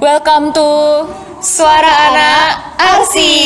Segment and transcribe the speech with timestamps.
[0.00, 0.72] Welcome to
[1.44, 2.48] Suara Anak
[2.80, 3.36] Arsi.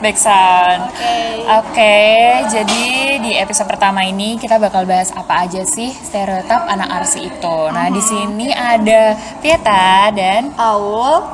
[0.00, 0.88] Back sound.
[0.88, 1.12] Oke.
[1.52, 2.00] Oke,
[2.48, 2.84] jadi
[3.20, 7.58] di episode pertama ini kita bakal bahas apa aja sih stereotip anak arsi itu.
[7.68, 9.12] Nah, di sini ada
[9.44, 11.28] Pieta dan Aul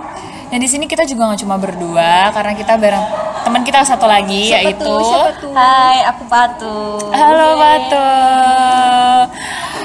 [0.51, 4.49] dan di sini kita juga nggak cuma berdua karena kita bareng teman kita satu lagi
[4.49, 5.05] Siapa yaitu tuh?
[5.05, 5.53] Siapa tuh?
[5.53, 6.77] Hai, aku Patu.
[7.13, 8.09] Halo Batu.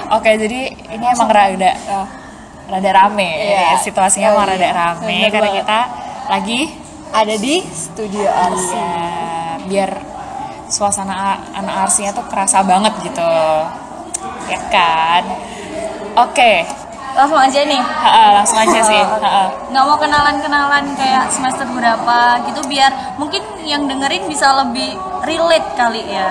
[0.10, 0.60] Oke, jadi
[0.90, 2.08] ini emang rada Ah,
[2.68, 3.30] rada rame.
[3.30, 3.78] Iya.
[3.78, 4.74] Situasinya Oh, emang rada iya.
[4.74, 5.62] rame Bener karena banget.
[5.62, 5.80] kita
[6.30, 6.60] lagi
[7.10, 9.02] ada di studio Arsi ya,
[9.66, 9.92] biar
[10.70, 11.14] suasana
[11.52, 13.32] anak arsinya tuh kerasa banget gitu.
[14.48, 15.24] Ya kan?
[16.16, 16.66] Oke,
[17.18, 17.82] Langsung aja nih.
[17.82, 19.02] Ha-ha, langsung aja sih.
[19.02, 19.44] Ha-ha.
[19.70, 22.18] Nggak mau kenalan-kenalan kayak semester berapa
[22.48, 24.96] gitu biar mungkin yang dengerin bisa lebih
[25.26, 26.26] relate kali ya.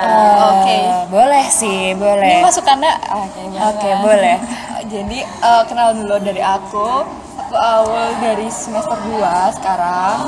[0.59, 0.78] Oke.
[0.78, 2.42] Eh, Boleh sih, ini boleh.
[2.42, 3.41] masukannya oke
[3.75, 4.36] Oke, boleh.
[4.92, 7.05] jadi eh, kenal dulu dari aku
[7.39, 10.19] aku Aul dari semester 2 sekarang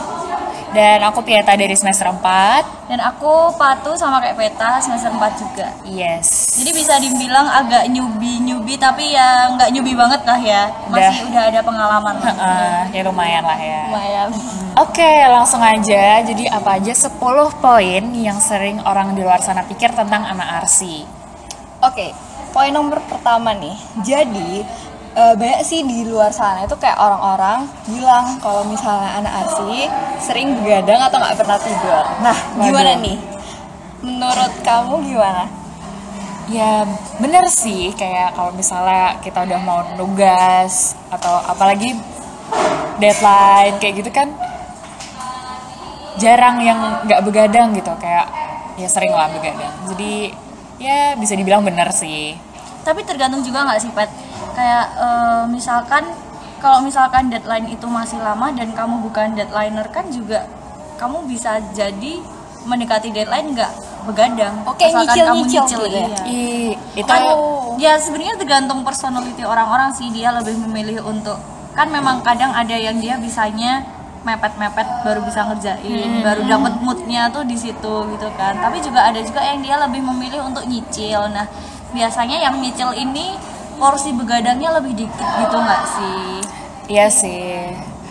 [0.70, 2.86] Dan aku Pieta dari semester 4.
[2.86, 5.67] Dan aku Patu sama kayak Peta semester 4 juga.
[5.83, 6.39] Yes.
[6.61, 10.62] Jadi bisa dibilang agak nyubi-nyubi tapi ya nggak nyubi banget lah ya.
[10.92, 12.14] Masih udah, ada pengalaman.
[12.20, 12.28] lah.
[12.28, 13.80] Heeh, ya lumayan lah ya.
[13.89, 14.28] lumayan
[14.77, 16.20] Oke, langsung aja.
[16.20, 17.17] Jadi apa aja 10
[17.64, 21.08] poin yang sering orang di luar sana pikir tentang anak arsi?
[21.80, 22.12] Oke,
[22.52, 23.80] poin nomor pertama nih.
[24.05, 24.61] Jadi
[25.17, 29.89] eh, banyak sih di luar sana itu kayak orang-orang bilang kalau misalnya anak arsi
[30.20, 32.05] sering begadang atau nggak pernah tidur.
[32.20, 33.05] Nah, gimana Waduh.
[33.08, 33.17] nih?
[34.05, 35.59] Menurut kamu gimana?
[36.50, 36.82] Ya
[37.22, 41.94] bener sih, kayak kalau misalnya kita udah mau nugas atau apalagi
[42.98, 44.34] deadline kayak gitu kan
[46.18, 48.26] jarang yang nggak begadang gitu kayak
[48.74, 49.70] ya sering lah begadang.
[49.94, 50.34] Jadi
[50.82, 52.34] ya bisa dibilang bener sih.
[52.82, 54.10] Tapi tergantung juga nggak sih Pet?
[54.58, 56.02] Kayak eh, misalkan
[56.58, 60.50] kalau misalkan deadline itu masih lama dan kamu bukan deadlineer kan juga
[60.98, 63.72] kamu bisa jadi mendekati deadline nggak
[64.04, 64.54] begadang.
[64.64, 66.06] Oke, Asalkan kamu nyicil-nyicil nyicil, gitu ya?
[66.08, 66.22] iya.
[66.24, 67.22] Ih, itu Kan,
[67.76, 71.36] ya sebenarnya tergantung personality orang-orang sih dia lebih memilih untuk
[71.70, 73.86] kan memang kadang ada yang dia bisanya
[74.20, 79.16] mepet-mepet baru bisa ngerjain baru dapat moodnya tuh di situ gitu kan tapi juga ada
[79.22, 81.48] juga yang dia lebih memilih untuk nyicil nah
[81.90, 83.32] biasanya yang nyicil ini
[83.80, 86.28] porsi begadangnya lebih dikit gitu nggak sih
[86.90, 87.70] Iya sih.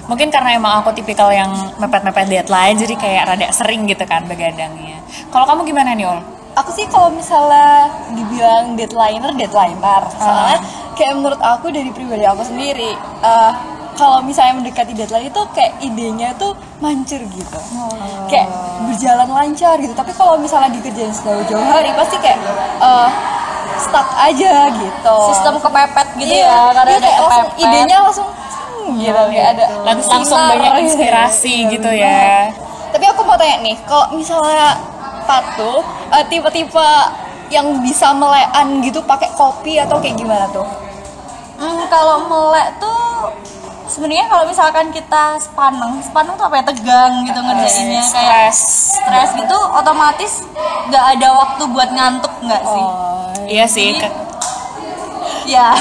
[0.10, 4.98] Mungkin karena emang aku tipikal yang mepet-mepet deadline, jadi kayak rada sering gitu kan begadangnya.
[5.30, 6.20] Kalau kamu gimana nih, Ol?
[6.58, 10.04] Aku sih kalau misalnya dibilang deadlineer, deadlineer.
[10.18, 10.60] Soalnya
[10.98, 13.52] kayak menurut aku dari pribadi aku sendiri, eh,
[13.94, 17.60] kalau misalnya mendekati deadline itu kayak idenya tuh mancur gitu.
[18.34, 18.50] Kayak
[18.90, 19.94] berjalan lancar gitu.
[19.94, 22.42] Tapi kalau misalnya dikerjain jauh-jauh hari pasti kayak
[22.82, 23.10] eh,
[23.80, 25.18] stuck aja gitu.
[25.32, 28.28] sistem kepepet gitu Iya, ya karena iya, ada kayak langsung kepepet idenya langsung
[28.96, 30.50] gitu, kayak ada Lang- langsung sinar.
[30.52, 32.24] banyak inspirasi Iya, gitu ya.
[32.90, 34.80] Tapi aku mau tanya nih, kalau misalnya
[35.22, 36.90] Patu eh, tipe-tipe
[37.50, 40.66] yang bisa melean gitu pakai kopi atau kayak gimana tuh?
[41.56, 43.30] Hmm, kalau melek tuh
[43.86, 48.58] sebenarnya kalau misalkan kita sepaneng, sepaneng tuh apa ya tegang gitu ngerjainnya kayak Stres.
[48.98, 50.42] stres gitu otomatis
[50.88, 52.82] nggak ada waktu buat ngantuk nggak sih?
[52.84, 53.90] Oh, Iya sih.
[53.92, 54.18] Jadi- ke-
[55.50, 55.74] Ya.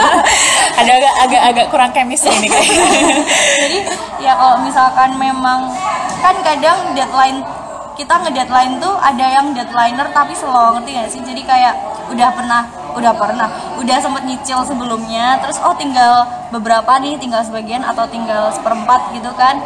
[0.78, 2.76] ada agak agak agak kurang chemistry nih kayak.
[3.58, 3.78] Jadi
[4.22, 5.74] ya kalau misalkan memang
[6.22, 7.42] kan kadang deadline
[7.98, 11.20] kita ngedeadline tuh ada yang deadlineer tapi slow ngerti gak sih?
[11.20, 11.74] Jadi kayak
[12.14, 13.48] udah pernah udah pernah
[13.80, 19.32] udah sempet nyicil sebelumnya terus oh tinggal beberapa nih tinggal sebagian atau tinggal seperempat gitu
[19.32, 19.56] kan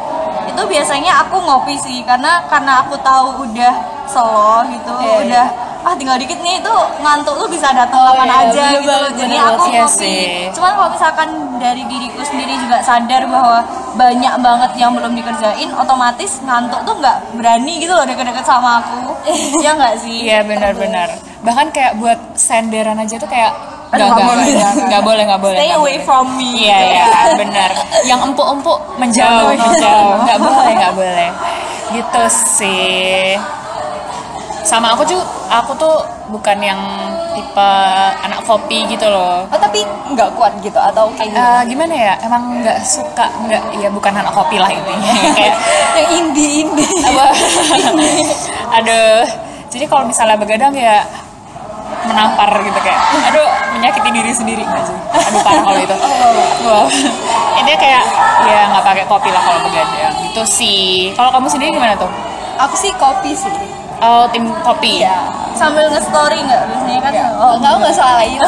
[0.47, 3.75] itu biasanya aku ngopi sih karena karena aku tahu udah
[4.07, 5.47] slow gitu Iya, udah
[5.87, 8.83] ah tinggal dikit nih itu ngantuk tuh bisa datang Oh, kapan iya, aja bener gitu
[8.85, 9.63] banget, jadi bener aku.
[9.65, 10.27] Iya ngopi sih.
[10.51, 13.59] cuman kalau misalkan dari diriku sendiri juga sadar bahwa
[13.95, 19.15] banyak banget yang belum dikerjain otomatis ngantuk tuh nggak berani gitu loh deket-deket sama aku
[19.65, 21.09] ya nggak sih Iya benar-benar.
[21.39, 23.55] Bahkan kayak buat senderan aja tuh kayak
[23.87, 24.47] nggak nggak boleh.
[24.83, 25.57] nggak boleh nggak boleh.
[25.57, 26.05] stay nggak away boleh.
[26.05, 27.71] from me Iya iya benar.
[28.03, 30.15] Yang empuk-empuk menjauh menjauh.
[30.21, 31.29] Nggak boleh nggak boleh.
[31.89, 32.23] Gitu
[32.59, 33.39] sih.
[34.67, 35.95] Sama aku juga, aku tuh
[36.27, 36.81] bukan yang
[37.39, 37.71] tipe
[38.19, 39.47] anak kopi gitu loh.
[39.47, 41.47] Oh, tapi nggak kuat gitu atau kayak gimana?
[41.47, 42.15] Eh, gimana ya?
[42.27, 45.13] Emang nggak suka nggak ya bukan anak kopi lah intinya.
[45.39, 45.55] kayak
[45.95, 46.91] yang indie indie.
[47.07, 47.27] apa?
[48.83, 49.23] Aduh.
[49.71, 51.07] Jadi kalau misalnya begadang ya
[52.07, 52.99] menampar gitu kayak
[53.31, 55.97] aduh menyakiti diri sendiri nggak sih aduh parah kalau itu
[56.67, 56.87] wow
[57.59, 58.05] intinya kayak
[58.47, 62.11] ya nggak pakai kopi lah kalau begadang gitu sih kalau kamu sendiri gimana tuh
[62.59, 63.53] aku sih kopi sih
[63.97, 65.01] Oh, tim kopi.
[65.01, 65.25] Iya.
[65.53, 68.45] sambil nge-story nggak biasanya kan Oh, kamu nggak salah itu.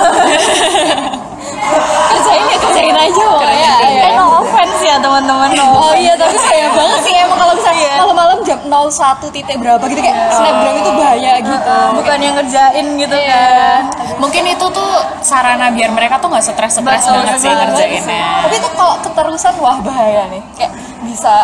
[2.09, 3.73] kerjain ya kerjain aja pokoknya.
[3.81, 4.09] Eh, ya.
[4.13, 8.39] no offense ya teman-teman no Oh iya tapi sayang banget sih emang kalau misalnya malam-malam
[8.43, 8.93] jam 01
[9.31, 11.77] titik berapa gitu kayak snapgram itu bahaya gitu.
[11.95, 13.33] bukan yang ngerjain gitu Iya.
[13.33, 13.83] kan
[14.19, 14.91] Mungkin itu tuh
[15.21, 18.23] sarana biar mereka tuh nggak stres-stres Betul, banget sih ngerjainnya.
[18.45, 20.43] Tapi itu kalau keterusan wah bahaya nih.
[20.59, 21.35] Kayak bisa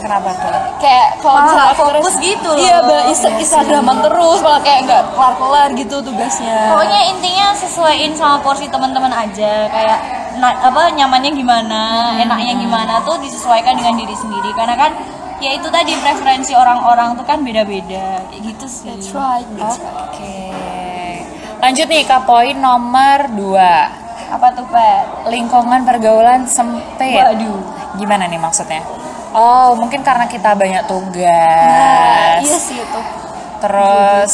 [0.00, 0.52] Kenapa tuh?
[0.78, 2.88] kayak kalau misalnya fokus terus- gitu Iya, loh.
[2.88, 6.58] ba- Insta- Instagraman terus malah kayak nggak kelar-kelar gitu tugasnya.
[6.70, 9.98] pokoknya intinya sesuaiin sama porsi teman-teman aja kayak
[10.34, 11.80] na- apa nyamannya gimana
[12.16, 14.92] enaknya gimana tuh disesuaikan dengan diri sendiri karena kan
[15.36, 19.48] ya itu tadi preferensi orang-orang tuh kan beda-beda kayak gitu sih That's right.
[20.00, 20.36] Oke.
[21.58, 24.00] Lanjut nih ke poin nomor 2.
[24.30, 25.26] apa tuh Pat?
[25.26, 27.18] Lingkungan pergaulan sempit.
[27.18, 27.58] Waduh.
[27.96, 28.78] Gimana nih maksudnya?
[29.30, 31.30] Oh, mungkin karena kita banyak tugas.
[31.62, 33.00] Nah, iya sih itu.
[33.60, 34.32] Terus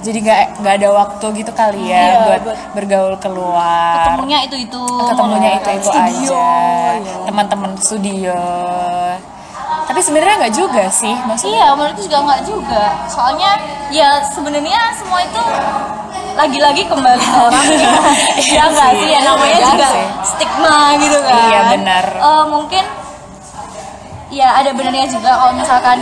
[0.00, 4.02] jadi nggak nggak ada waktu gitu kali ya Iya, buat buat- bergaul keluar.
[4.02, 7.14] ketemunya itu itu ketemunya itu itu Studio, aja iya.
[7.22, 8.34] teman-teman studio
[9.82, 12.82] tapi sebenarnya nggak juga sih maksudnya Iya, menurut juga nggak juga.
[13.06, 13.50] Soalnya
[13.90, 15.42] ya sebenarnya semua itu
[16.32, 17.66] lagi-lagi kembali ke orang
[18.42, 19.88] ya nggak sih ya namanya Iya juga
[20.24, 21.44] stigma gitu kan.
[21.44, 22.04] Iya, benar.
[22.10, 22.84] Eh, mungkin
[24.32, 25.98] ya ada benarnya juga kalau misalkan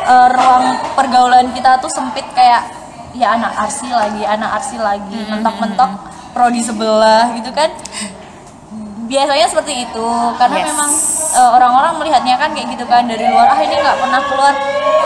[0.00, 2.66] eh, ruang pergaulan kita tuh sempit kayak
[3.12, 5.90] ya anak arsi lagi, anak arsi lagi, Hmm, mentok-mentok
[6.30, 7.70] prodi sebelah gitu kan.
[9.08, 10.68] Biasanya seperti itu karena Yes.
[10.68, 10.90] memang
[11.30, 14.54] eh, orang-orang melihatnya kan kayak gitu kan dari luar ah ini nggak pernah keluar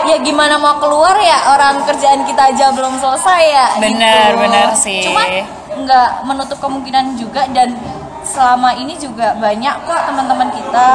[0.03, 4.41] ya gimana mau keluar ya orang kerjaan kita aja belum selesai ya Benar, gitu.
[4.41, 5.01] benar sih.
[5.03, 5.23] cuma
[5.73, 7.71] nggak menutup kemungkinan juga dan
[8.33, 10.89] selama ini juga banyak kok teman-teman kita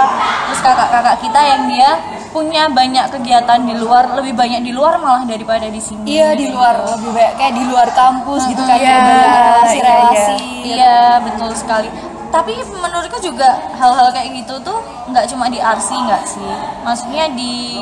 [0.50, 1.90] terus kakak-kakak kita yang dia
[2.28, 6.50] punya banyak kegiatan di luar lebih banyak di luar malah daripada di sini Iya di
[6.50, 10.36] luar lebih banyak kayak di luar kampus gitu kan Iya, kayak banyak iya, relasi-relasi.
[10.66, 11.88] Iya betul sekali.
[12.28, 14.76] Tapi menurutku juga hal-hal kayak gitu tuh
[15.08, 16.52] nggak cuma di RC nggak sih.
[16.84, 17.80] Maksudnya di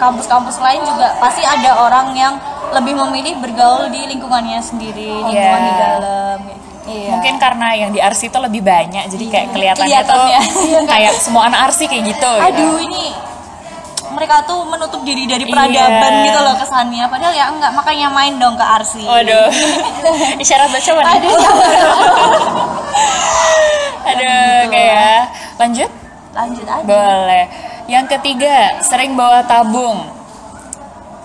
[0.00, 2.34] kampus-kampus lain juga pasti ada orang yang
[2.72, 5.68] lebih memilih bergaul di lingkungannya sendiri, lingkungan Iya.
[5.68, 6.38] di dalam.
[6.82, 6.90] Gitu.
[6.92, 7.08] Iya.
[7.10, 10.40] mungkin karena yang di RC itu lebih banyak jadi kayak kelihatannya, Kelihatannya.
[10.42, 12.32] tuh kayak semua anak RC kayak gitu gitu.
[12.42, 13.04] Aduh ini
[14.12, 16.26] mereka tuh menutup diri dari peradaban Iya.
[16.26, 17.04] gitu loh kesannya.
[17.08, 18.94] Padahal ya enggak, makanya main dong ke RC.
[19.02, 19.48] Waduh,
[20.42, 21.08] isyarat baca mana?
[21.16, 21.32] Aduh,
[24.02, 25.20] Aduh, kayak
[25.56, 25.90] lanjut.
[26.32, 26.84] Lanjut aja.
[26.84, 27.44] Boleh.
[27.86, 30.08] Yang ketiga, sering bawa tabung.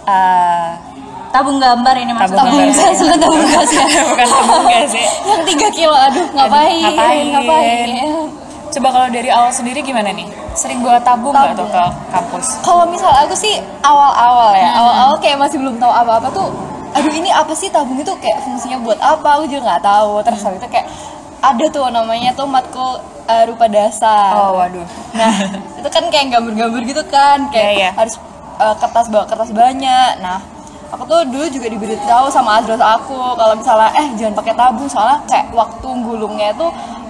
[0.04, 0.80] Ah,
[1.28, 2.44] Tabung gambar ini maksudnya.
[2.44, 3.84] tabung Gas, bukan tabung gas ya.
[4.08, 5.08] Bukan tabung gas ya.
[5.28, 6.82] Yang 3 kilo aduh ngapain?
[6.82, 7.26] ngapain?
[7.36, 7.88] Ngapain?
[8.68, 10.28] Coba kalau dari awal sendiri gimana nih?
[10.54, 12.46] Sering bawa tabung nggak tuh ke kampus?
[12.62, 16.50] Kalau misal aku sih awal-awal ya, awal-awal kayak masih belum tahu apa-apa tuh.
[16.92, 19.40] Aduh ini apa sih tabung itu kayak fungsinya buat apa?
[19.40, 20.12] Aku juga nggak tahu.
[20.26, 20.88] Terus habis itu kayak
[21.38, 22.98] ada tuh namanya tuh matkul
[23.28, 24.34] eh, rupa dasar.
[24.34, 24.84] Oh, waduh.
[25.14, 25.32] Nah,
[25.80, 27.90] itu kan kayak gambar-gambar gitu kan, kayak Iya, iya.
[27.94, 28.16] harus
[28.58, 30.12] uh, kertas bawa kertas banyak.
[30.20, 30.42] Nah,
[30.88, 35.20] aku tuh dulu juga diberitahu sama Azros aku kalau misalnya eh jangan pakai tabung soalnya
[35.26, 36.70] kayak waktu gulungnya tuh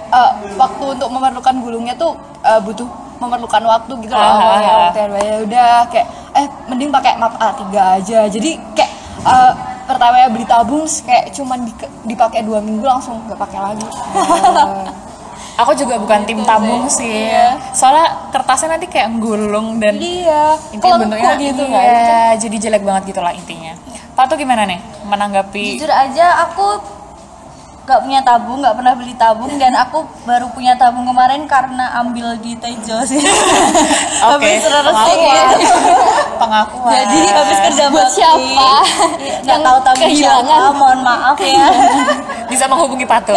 [0.10, 2.88] uh, waktu untuk memerlukan gulungnya tuh uh, butuh
[3.18, 4.22] memerlukan waktu gitu loh.
[4.22, 5.50] Ah, Ya, banyak.
[5.50, 6.08] udah kayak
[6.38, 7.62] eh mending pakai map A3
[7.98, 8.20] aja.
[8.30, 8.92] Jadi kayak
[9.26, 9.52] uh,
[9.90, 11.74] pertama ya beli tabung kayak cuman di-
[12.06, 13.88] dipakai dua minggu langsung nggak pakai lagi.
[15.58, 17.34] Aku juga bukan tim tabung sih.
[17.34, 17.58] Iya.
[17.74, 22.34] Soalnya kertasnya nanti kayak gulung dan iya, intinya kelengkuh bentuknya gitu iya, kan.
[22.38, 23.74] jadi jelek banget gitu lah intinya.
[24.14, 25.78] Pak tuh gimana nih menanggapi?
[25.78, 26.97] jujur aja aku
[27.88, 32.36] gak punya tabung, gak pernah beli tabung dan aku baru punya tabung kemarin karena ambil
[32.36, 33.24] di Tejo sih.
[34.28, 35.56] habis resmi pengakuan.
[36.36, 36.92] pengakuan.
[36.92, 38.72] Jadi habis kerja Buat bakti, siapa?
[39.24, 40.44] Gak Yang tahu tabung kehilangan?
[40.60, 41.68] siapa, mohon maaf ya.
[42.52, 43.32] bisa menghubungi Patu.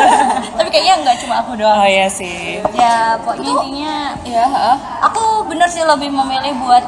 [0.60, 1.76] Tapi kayaknya nggak cuma aku doang.
[1.76, 2.60] oh iya sih.
[2.76, 4.76] Ya pokoknya intinya Iya, heeh.
[5.02, 6.84] aku bener sih lebih memilih buat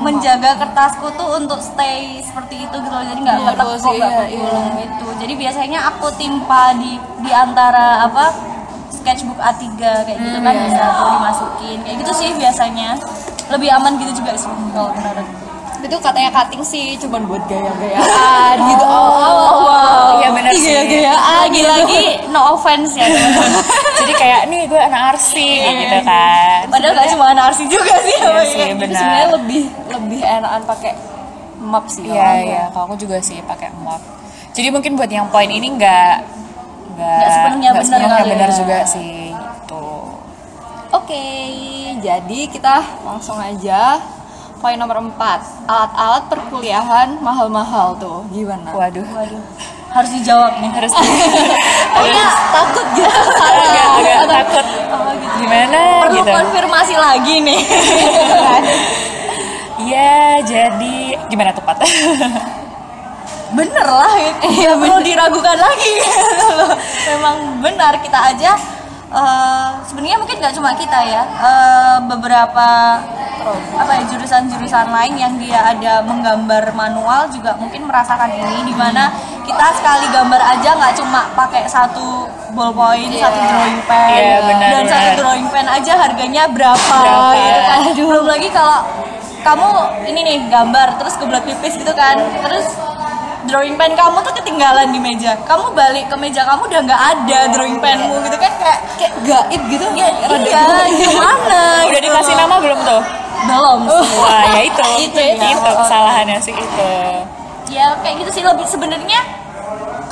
[0.00, 3.04] menjaga kertasku tuh untuk stay seperti itu gitu loh.
[3.06, 5.06] Jadi nggak Iya, ketekuk sih, nggak iya, kegulung gitu.
[5.22, 8.24] Jadi biasanya aku timpa di di antara apa
[8.90, 11.78] sketchbook A3 kayak gitu kan bisa tuh dimasukin.
[11.84, 12.90] Kayak gitu sih biasanya.
[13.44, 14.90] Lebih aman gitu juga sih kalau
[15.84, 20.16] itu katanya cutting sih cuman buat gaya-gayaan gitu oh, wow.
[20.16, 20.64] Iya, bener sih.
[20.64, 23.04] gaya-gayaan lagi-lagi no offense ya.
[24.00, 26.60] Jadi kayak nih gue anak arsi gitu kan.
[26.72, 28.74] padahal nggak cuma anarsi juga sih Iya sih, ya.
[28.74, 28.96] Benar.
[28.96, 29.62] sebenarnya lebih
[29.92, 30.92] lebih enakan pakai
[31.60, 34.00] map sih Iya iya, kalau aku juga sih pakai map.
[34.54, 36.14] Jadi mungkin buat yang poin ini nggak
[36.94, 38.56] nggak sepenuhnya benar kali benar ya.
[38.56, 39.86] juga sih gitu.
[40.94, 41.26] Oke,
[41.98, 43.98] jadi kita langsung aja
[44.64, 49.04] poin nomor 4 alat-alat perkuliahan mahal-mahal tuh gimana Waduh.
[49.12, 49.42] Waduh,
[49.92, 50.72] harus dijawab nih.
[50.72, 50.88] Harus
[51.92, 52.24] Pokoknya
[52.56, 54.64] takut gitu agak, agak takut.
[54.88, 55.36] Oh, gitu.
[55.44, 56.30] Gimana Perlu gitu.
[56.32, 57.60] konfirmasi lagi nih.
[59.74, 61.82] Iya, jadi gimana tuh Pat?
[63.54, 65.94] bener lah itu ya perlu diragukan lagi
[67.06, 68.58] memang benar kita aja
[69.14, 72.68] eh, sebenarnya mungkin nggak cuma kita ya eh, beberapa
[73.76, 79.12] apa ya jurusan-jurusan lain yang dia ada menggambar manual juga mungkin merasakan ini di mana
[79.44, 82.24] kita sekali gambar aja nggak cuma pakai satu
[82.56, 85.16] ballpoint satu drawing pen Iya, benar, dan satu benar.
[85.20, 87.36] drawing pen aja harganya berapa, Berapa?
[87.36, 88.78] gitu kan belum lagi kalau
[89.44, 89.68] kamu
[90.08, 92.64] ini nih gambar terus kebelat pipis gitu kan terus
[93.44, 97.38] drawing pen kamu tuh ketinggalan di meja kamu balik ke meja kamu udah nggak ada
[97.52, 100.28] drawing penmu gitu kan kayak kayak gaib gitu ya, iya
[100.96, 103.02] gimana Udah gitu dikasih nama belum tuh?
[103.44, 104.16] belum sih.
[104.24, 104.82] Wah, ya itu.
[105.12, 105.52] Itu ya.
[105.52, 106.92] Itu kesalahannya sih itu.
[107.72, 109.20] ya kayak gitu sih lebih sebenarnya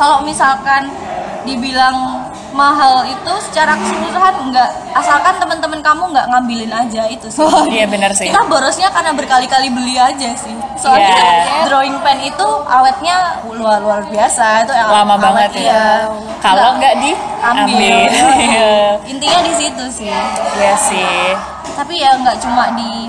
[0.01, 0.89] kalau misalkan
[1.45, 2.22] dibilang
[2.53, 8.13] mahal itu secara keseluruhan enggak asalkan teman-teman kamu nggak ngambilin aja itu sih Iya benar
[8.13, 8.29] sih.
[8.29, 11.17] kita borosnya karena berkali-kali beli aja sih soalnya Iya.
[11.17, 13.17] kan drawing pen itu awetnya
[13.49, 15.61] luar luar biasa itu yang Lama awet, banget ya.
[15.63, 15.85] iya.
[16.39, 17.97] Kalau nggak ambil diambil.
[18.37, 18.73] Iya.
[19.13, 20.13] intinya di situ sih
[20.55, 21.35] Iya sih.
[21.73, 23.09] tapi ya nggak cuma di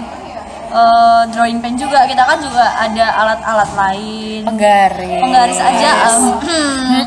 [0.70, 5.20] eh, drawing pen juga kita kan juga ada alat-alat lain Penggaris.
[5.22, 6.24] penggaris aja em,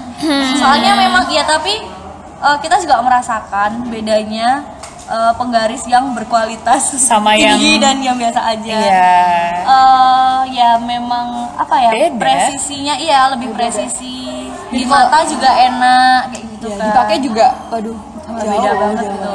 [0.61, 1.81] soalnya memang ya tapi
[2.47, 4.63] eh, kita juga merasakan bedanya
[5.07, 9.15] eh, penggaris yang berkualitas Sama tinggi yang- dan yang biasa aja Iya.
[9.65, 12.19] Eh, ya memang apa ya Beda.
[12.19, 17.99] presisinya iya lebih presisi di mata juga enak kayak gitu ya, kan dipakai juga waduh
[18.27, 19.13] beda jauh, banget jauh.
[19.13, 19.31] gitu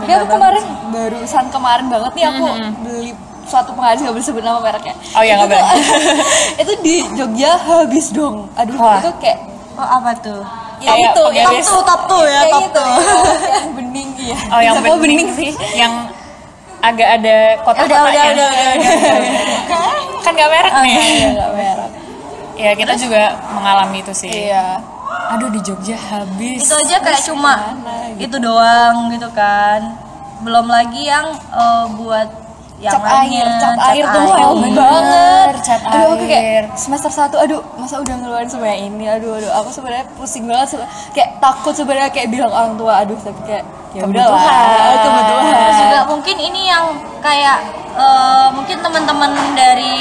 [0.00, 0.74] Beda aku kemarin sih.
[0.90, 2.44] barusan kemarin banget nih aku
[2.80, 3.10] beli
[3.44, 4.94] suatu penggaris nggak boleh sebut nama mereknya.
[5.10, 5.64] Oh, iya, nggak boleh.
[6.62, 8.46] itu di Jogja habis dong.
[8.54, 8.96] Aduh Wah.
[8.96, 9.38] itu kayak
[9.80, 10.42] oh apa tuh
[10.78, 11.64] ya Kayak itu yang penggaris.
[11.64, 13.00] top tuh top tuh ya top tuh ya,
[13.60, 14.36] yang bening iya.
[14.48, 15.50] Oh yang Sama bening, sih.
[15.72, 15.92] Yang
[16.80, 18.00] agak ada kotak-kotaknya.
[18.00, 18.92] udah udah udah,
[19.68, 19.96] udah.
[20.20, 20.96] kan nggak merek nih.
[20.96, 21.88] Iya merah.
[22.56, 23.22] Ya kita juga
[23.52, 24.32] mengalami itu sih.
[24.48, 24.80] Iya.
[25.30, 26.64] Aduh di Jogja habis.
[26.64, 27.54] itu aja kayak cuma
[28.16, 29.94] itu doang gitu kan
[30.40, 32.28] belum lagi yang eh, buat
[32.80, 34.28] yang cap air, lainnya, cap, air tuh air.
[34.32, 35.52] mahal bener, banget.
[35.60, 36.30] cat aduh, aku air.
[36.64, 39.04] kayak semester 1 aduh, masa udah ngeluarin semua ini.
[39.06, 40.80] Aduh, aduh, aku sebenarnya pusing banget
[41.12, 44.42] kayak takut sebenarnya kayak bilang orang tua, aduh, tapi kayak ya udah lah,
[44.96, 45.52] Kebutuhan.
[45.52, 46.84] Terus juga mungkin ini yang
[47.20, 47.58] kayak
[47.92, 49.94] eh, mungkin teman-teman dari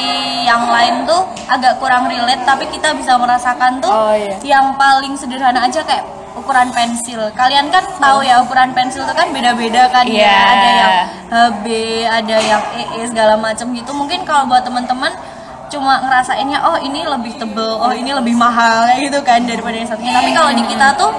[0.46, 4.38] yang lain tuh agak kurang relate tapi kita bisa merasakan tuh Oh, iya.
[4.42, 6.06] yang paling sederhana aja kayak
[6.38, 7.22] ukuran pensil.
[7.34, 10.26] Kalian kan tahu ya ukuran pensil itu kan beda-beda kan Iya.
[10.26, 10.38] ya.
[10.46, 10.94] Ada yang
[11.30, 11.66] HB,
[12.06, 13.92] ada yang EE segala macam gitu.
[13.94, 15.14] Mungkin kalau buat teman-teman
[15.70, 19.90] cuma ngerasainnya oh ini lebih tebel, oh ini lebih mahal kayak gitu kan daripada yang
[19.90, 20.18] satunya.
[20.18, 21.12] Tapi kalau di kita tuh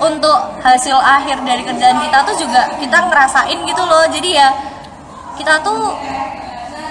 [0.00, 4.06] untuk hasil akhir dari kerjaan kita tuh juga kita ngerasain gitu loh.
[4.08, 4.48] Jadi ya
[5.36, 5.90] kita tuh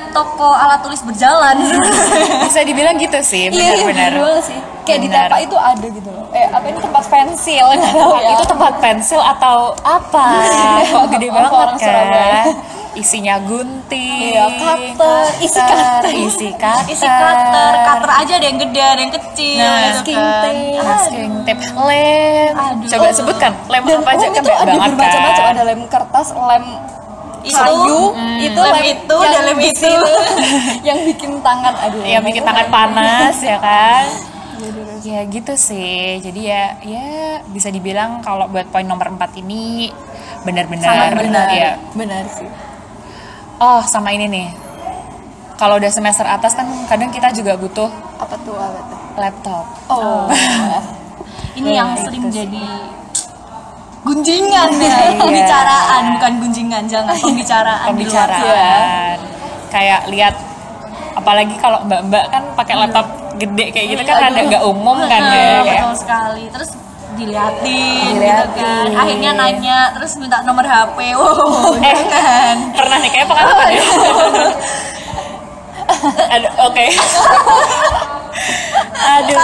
[0.09, 1.57] toko alat tulis berjalan.
[2.45, 4.11] Bisa dibilang gitu sih, Iya, iya, benar-benar.
[4.11, 4.59] bener banget sih.
[4.81, 5.25] Kayak di Benar.
[5.27, 6.25] tapak itu ada gitu loh.
[6.31, 8.29] Eh, apa ini tempat pensil nggak tahu ya.
[8.33, 10.25] Itu tempat pensil atau apa?
[10.89, 12.33] Kok gede banget orang Surabaya?
[12.41, 12.45] kan?
[12.91, 16.09] Isinya gunting, Iya, cutter, isi cutter.
[16.11, 20.81] isi cutter, Isi cutter, cutter aja ada yang gede, ada yang kecil Nah, masking tape.
[20.81, 22.53] masking tape, lem.
[22.57, 22.87] Aduh.
[22.89, 26.65] Coba sebutkan lem Dan apa aja lem kan itu ada bermacam-macam, ada lem kertas, lem
[27.41, 29.93] Itu, kayu, mm, itu lem itu, yang dan lem itu.
[30.87, 32.03] yang bikin tangan aduh.
[32.03, 34.05] yang bikin tangan panas ya kan
[35.01, 37.07] ya gitu sih jadi ya ya
[37.47, 39.87] bisa dibilang kalau buat poin nomor 4 ini
[40.41, 41.47] benar-benar benar.
[41.49, 42.47] ya Benar sih.
[43.57, 44.47] oh sama ini nih
[45.55, 48.99] kalau udah semester atas kan kadang kita juga butuh Apa tuh apa tuh?
[49.15, 50.27] laptop Oh.
[51.49, 52.47] Ini yang Iya, sering sih.
[54.01, 55.17] Gunjingan ya, Iya.
[55.17, 57.91] pembicaraan bukan gunjingan, jangan pembicaraan.
[57.91, 58.27] di luar.
[58.29, 59.17] pembicaraan
[59.69, 60.35] kayak lihat
[61.11, 65.61] apalagi kalau mbak-mbak kan pakai laptop gede kayak gitu kan ada nggak umum kan ya
[65.61, 66.43] Betul, sekali.
[66.49, 66.69] Terus
[67.11, 68.63] diliatin, gitu Diliatin.
[68.63, 68.85] kan.
[68.95, 70.97] Akhirnya nanya, terus minta nomor HP.
[71.11, 71.91] Wow, Eh.
[72.07, 72.55] jangan.
[72.71, 73.83] pernah nih kayak pengalaman ya
[76.29, 76.85] aduh oke
[79.11, 79.35] aduh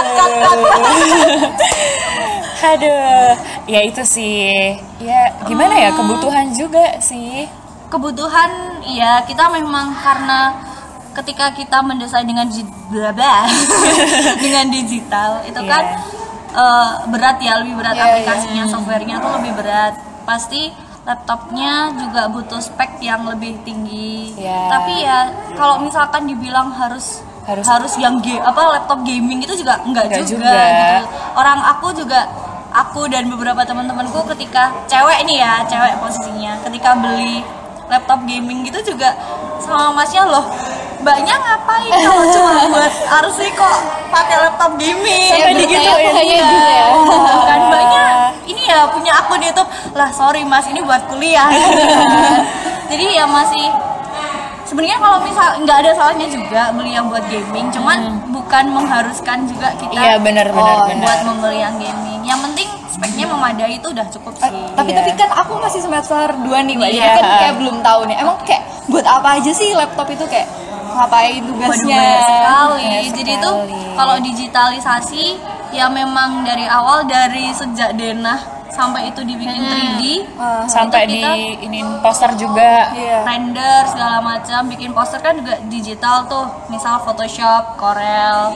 [2.58, 3.32] aduh
[3.64, 4.76] ya itu sih.
[4.98, 7.44] Ya gimana ya kebutuhan juga sih.
[7.86, 8.50] Kebutuhan,
[8.82, 10.58] iya kita memang karena
[11.14, 13.46] ketika kita mendesain dengan di- bla bla
[14.44, 15.70] dengan digital itu Iya.
[15.70, 15.84] kan
[16.50, 19.94] eh, berat ya lebih berat Iya, aplikasinya softwarenya tuh lebih berat.
[20.24, 20.74] Pasti
[21.06, 24.34] laptopnya juga butuh spek yang lebih tinggi.
[24.34, 24.60] Iya.
[24.68, 25.18] tapi ya
[25.54, 30.26] kalau misalkan dibilang harus Harus- harus, yang ga- apa laptop gaming itu juga enggak Enggak
[30.26, 30.66] juga, juga.
[30.66, 31.06] gitu.
[31.38, 32.26] Orang aku juga
[32.76, 37.40] aku dan beberapa teman-temanku ketika cewek nih ya cewek posisinya ketika beli
[37.88, 39.16] laptop gaming gitu juga
[39.62, 40.44] sama masnya loh
[41.00, 42.92] mbaknya ngapain kalau cuma buat
[43.24, 43.78] RC kok
[44.12, 46.12] pakai laptop gaming Sampai digituin.
[46.12, 46.44] Iya.
[46.44, 46.86] gitu ya.
[47.48, 48.04] kan mbaknya
[48.44, 51.48] ini ya punya akun YouTube lah sorry mas ini buat kuliah
[52.90, 53.72] jadi ya masih
[54.76, 59.72] sebenarnya kalau misal nggak ada salahnya juga beli yang buat gaming cuman bukan mengharuskan juga
[59.74, 61.00] kita Iya benar benar Oh, benar.
[61.02, 65.00] buat membeli yang gaming yang penting speknya memadai itu udah cukup sih tapi Iya.
[65.00, 67.16] tapi kan aku masih semester 2 nih mbak jadi Iya.
[67.16, 70.44] kan kayak belum tahu nih emang kayak buat apa aja sih laptop itu kayak
[70.92, 72.84] ngapain Waduh tugasnya banyak sekali.
[72.84, 73.80] Banyak Jadi itu sekali.
[73.96, 75.24] kalau digitalisasi
[75.70, 78.40] ya memang dari awal dari sejak denah
[78.76, 80.02] sampai itu dibikin 3D
[80.36, 81.24] Ah, Sampai di
[81.58, 82.92] ini poster juga.
[82.92, 83.24] iya.
[83.24, 84.68] Render segala macam.
[84.68, 86.44] Bikin poster kan juga digital tuh.
[86.68, 88.52] Misal Photoshop, Corel.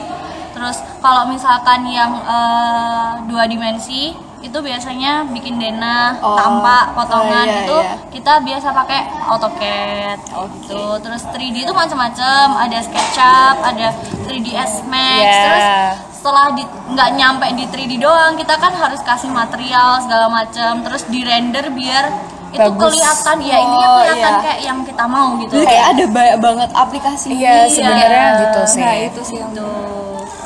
[0.51, 6.33] Terus kalau misalkan yang eh, dua dimensi itu biasanya bikin denah Oh.
[6.33, 7.93] tampak potongan Oh, iya, itu iya.
[8.09, 10.19] kita biasa pakai AutoCAD
[10.57, 13.87] gitu terus 3D itu macam-macam ada SketchUp ada
[14.25, 15.37] 3ds Max Iya.
[15.39, 15.65] terus
[16.11, 21.05] setelah di nggak nyampe di 3D doang kita kan harus kasih material segala macam terus
[21.05, 22.05] di render biar
[22.51, 22.83] itu Bagus.
[22.91, 24.43] kelihatan ya ini Oh, kelihatan iya.
[24.43, 28.81] kayak yang kita mau gitu Jadi kayak ada banyak banget aplikasi Iya, sebenarnya gitu sih.
[28.81, 29.51] nah itu sih yang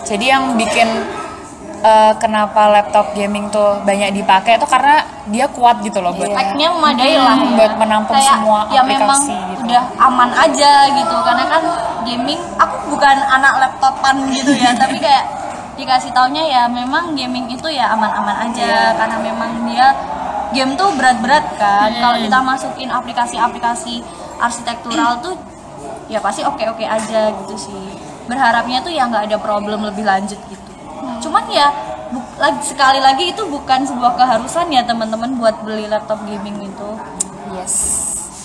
[0.06, 0.86] Jadi yang bikin
[1.86, 6.68] eh, kenapa laptop gaming tuh banyak dipakai itu karena dia kuat gitu loh buat speknya
[6.72, 7.54] memadai lah ya.
[7.54, 9.62] buat menampung Kayak semua ya memang aplikasi gitu.
[9.66, 11.64] udah aman aja gitu karena kan
[12.04, 15.26] gaming aku bukan anak laptopan gitu ya tapi kayak
[15.76, 18.96] dikasih taunya ya memang gaming itu ya aman-aman aja Iya.
[18.96, 19.88] karena memang dia
[20.52, 22.02] game tuh berat-berat kan Hmm.
[22.02, 24.00] kalau kita masukin aplikasi-aplikasi
[24.40, 25.36] arsitektural tuh
[26.06, 27.86] ya pasti oke-oke aja gitu sih
[28.26, 30.65] berharapnya tuh ya nggak ada problem lebih lanjut gitu
[31.26, 31.68] cuman ya
[32.38, 36.90] lagi sekali lagi itu bukan sebuah keharusan ya teman-teman buat beli laptop gaming itu
[37.48, 37.76] Yes.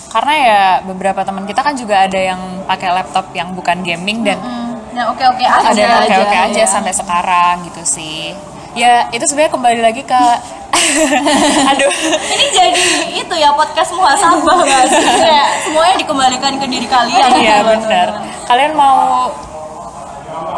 [0.07, 4.37] Karena ya beberapa teman kita kan juga ada yang pakai laptop yang bukan gaming dan
[4.37, 6.67] Hmm, dan oke-oke aja ada yang oke-oke aja, aja ya.
[6.67, 8.35] sampai sekarang gitu sih.
[8.71, 10.23] Ya itu sebenarnya kembali lagi ke
[11.71, 11.91] aduh
[12.29, 12.83] ini jadi
[13.17, 14.63] itu ya podcast muhasabah
[15.23, 18.07] kayak semuanya dikembalikan ke diri kalian iya benar.
[18.45, 19.31] Kalian mau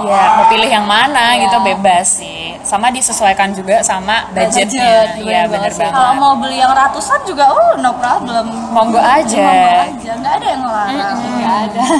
[0.03, 2.55] ya mau pilih yang mana gitu bebas sih.
[2.63, 4.63] Sama disesuaikan juga sama budgetnya.
[4.63, 8.99] budget, Iya bener benar banget kalau mau beli yang ratusan juga oh no problem Monggo
[8.99, 9.43] aja.
[9.43, 11.83] Monggo aja nggak ada yang ngelarang nggak ada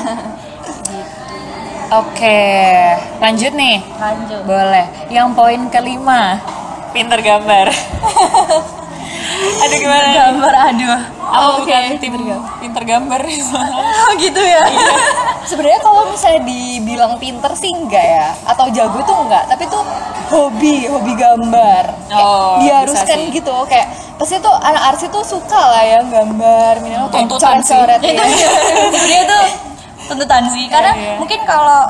[1.94, 2.42] Oke,
[3.22, 3.78] lanjut nih.
[4.02, 4.90] lanjut Boleh.
[5.14, 6.42] Yang poin kelima,
[6.90, 7.70] pinter gambar.
[9.64, 10.10] aduh gimana?
[10.10, 12.14] gambar aduh Oh, bukan tim
[12.60, 13.22] pinter gambar.
[13.74, 14.64] oh gitu ya.
[15.44, 18.28] Sebenarnya kalau misalnya dibilang pinter sih enggak ya.
[18.44, 19.48] Atau jago tuh enggak.
[19.48, 19.84] Tapi tuh
[20.30, 21.84] hobi hobi gambar.
[22.08, 23.56] Kayak Oh, diharuskan gitu.
[23.68, 26.74] Kayak pasti tuh anak arsi tuh suka lah ya gambar.
[26.84, 28.50] Minimal kayak coret-coret itu ya.
[29.08, 29.44] dia tuh
[30.12, 30.66] tuntutan sih.
[30.68, 31.16] Karena Iya, iya.
[31.18, 31.82] mungkin kalau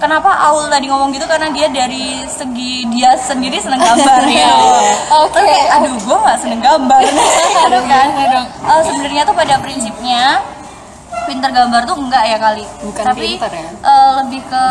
[0.00, 1.28] kenapa Aul tadi ngomong gitu?
[1.28, 4.50] Karena dia dari segi dia sendiri seneng gambar ya.
[5.22, 5.36] Oke.
[5.36, 7.00] Terus kayak, aduh gue nggak seneng gambar.
[7.68, 8.08] Aduh kan?
[8.16, 10.40] Eh, sebenarnya tuh pada prinsipnya
[11.28, 12.64] pinter gambar tuh enggak ya kali?
[12.82, 13.68] Bukan tapi pinter ya?
[13.70, 14.64] eh, lebih ke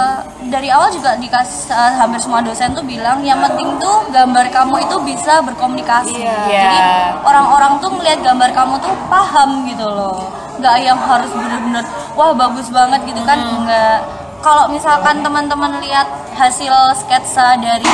[0.49, 4.75] dari awal juga dikasih eh, hampir semua dosen tuh bilang yang penting tuh gambar kamu
[4.83, 6.19] itu bisa berkomunikasi.
[6.19, 6.35] Iya.
[6.49, 6.91] jadi Iya.
[7.23, 10.19] orang-orang tuh melihat gambar kamu tuh paham gitu loh.
[10.59, 11.85] Nggak yang harus bener-bener
[12.17, 13.39] wah bagus banget gitu kan?
[13.39, 13.97] Nggak
[14.39, 17.87] kalau misalkan teman-teman lihat hasil sketsa dari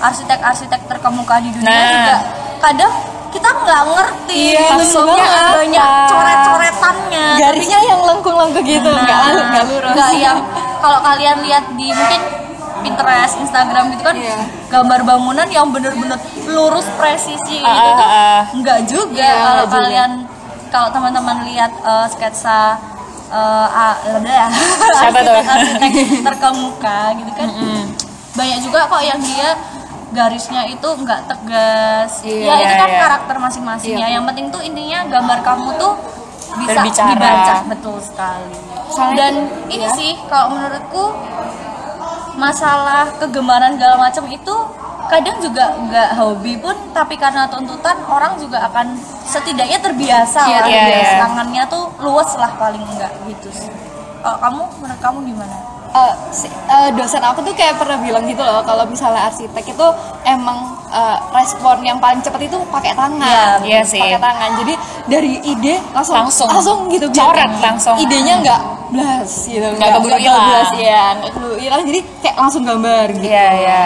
[0.00, 1.88] arsitek-arsitek terkemuka di dunia Nah.
[1.88, 2.16] juga
[2.60, 2.92] kadang
[3.30, 7.26] kita nggak ngerti Iya, gitu maksudnya banyak coret-coretannya.
[7.36, 8.86] Garisnya yang lengkung-lengkung gitu.
[8.86, 9.90] Nggak Nah, nggak lurus.
[9.90, 10.38] nggak yang
[10.78, 12.22] kalau kalian lihat di mungkin
[12.76, 14.38] Pinterest, Instagram gitu kan Iya.
[14.68, 16.14] gambar bangunan yang bener-bener
[16.46, 18.40] lurus presisi gitu Ah, tuh ah, ah.
[18.52, 20.10] nggak juga Iya, kalau kalian
[20.68, 22.76] kalau teman-teman lihat eh, sketsa
[23.24, 24.46] eh ah, udah
[25.00, 25.40] Siapa tuh?
[25.40, 25.92] arsitek
[26.26, 27.48] terkemuka gitu kan
[28.34, 29.54] banyak juga kok yang dia
[30.10, 33.00] garisnya itu nggak tegas Iya, ya itu kan iya.
[33.00, 35.94] karakter masing-masing ya yang penting tuh intinya gambar kamu tuh
[36.54, 37.10] bisa Berbicara.
[37.10, 38.54] dibaca betul sekali
[38.86, 39.90] Soalnya dan tuh, ini ya.
[39.90, 41.04] sih kalau menurutku
[42.34, 44.54] masalah kegemaran segala macam itu
[45.06, 50.66] kadang juga nggak hobi pun tapi karena tuntutan orang juga akan setidaknya terbiasa Iya, lah.
[50.66, 51.14] terbiasa.
[51.20, 53.70] tangannya tuh luas lah paling enggak gitu sih.
[54.18, 55.56] Kalau kamu menurut kamu gimana
[55.94, 59.86] Eh, si- eh, dosen aku tuh kayak pernah bilang gitu loh kalau misalnya arsitek itu
[60.24, 64.02] emang uh, respon yang paling cepat itu pakai tangan Iya sih.
[64.02, 64.74] pakai tangan jadi
[65.06, 66.50] dari ide langsung Langsung.
[66.50, 67.94] langsung gitu Coret langsung.
[67.96, 70.42] idenya nggak blas gitu Nggak keburu hilang.
[70.44, 73.82] blas ya nggak keburu hilang jadi kayak langsung gambar gitu Iya, iya.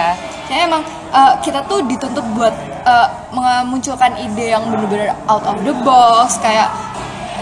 [0.49, 5.77] Kayaknya emang uh, kita tuh dituntut buat uh, memunculkan ide yang bener-bener out of the
[5.79, 6.73] box, kayak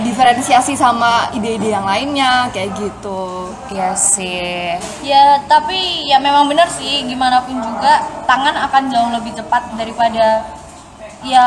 [0.01, 3.49] diferensiasi sama ide-ide yang lainnya, kayak gitu.
[3.71, 4.77] Iya sih.
[5.01, 10.45] Ya, tapi ya memang benar sih gimana pun juga tangan akan jauh lebih tepat daripada
[11.25, 11.43] ya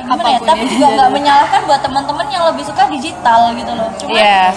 [0.00, 0.70] gimana ya Apa pun tapi ya.
[0.72, 4.54] juga nggak menyalahkan buat teman-teman yang lebih suka digital gitu loh cuma Iya.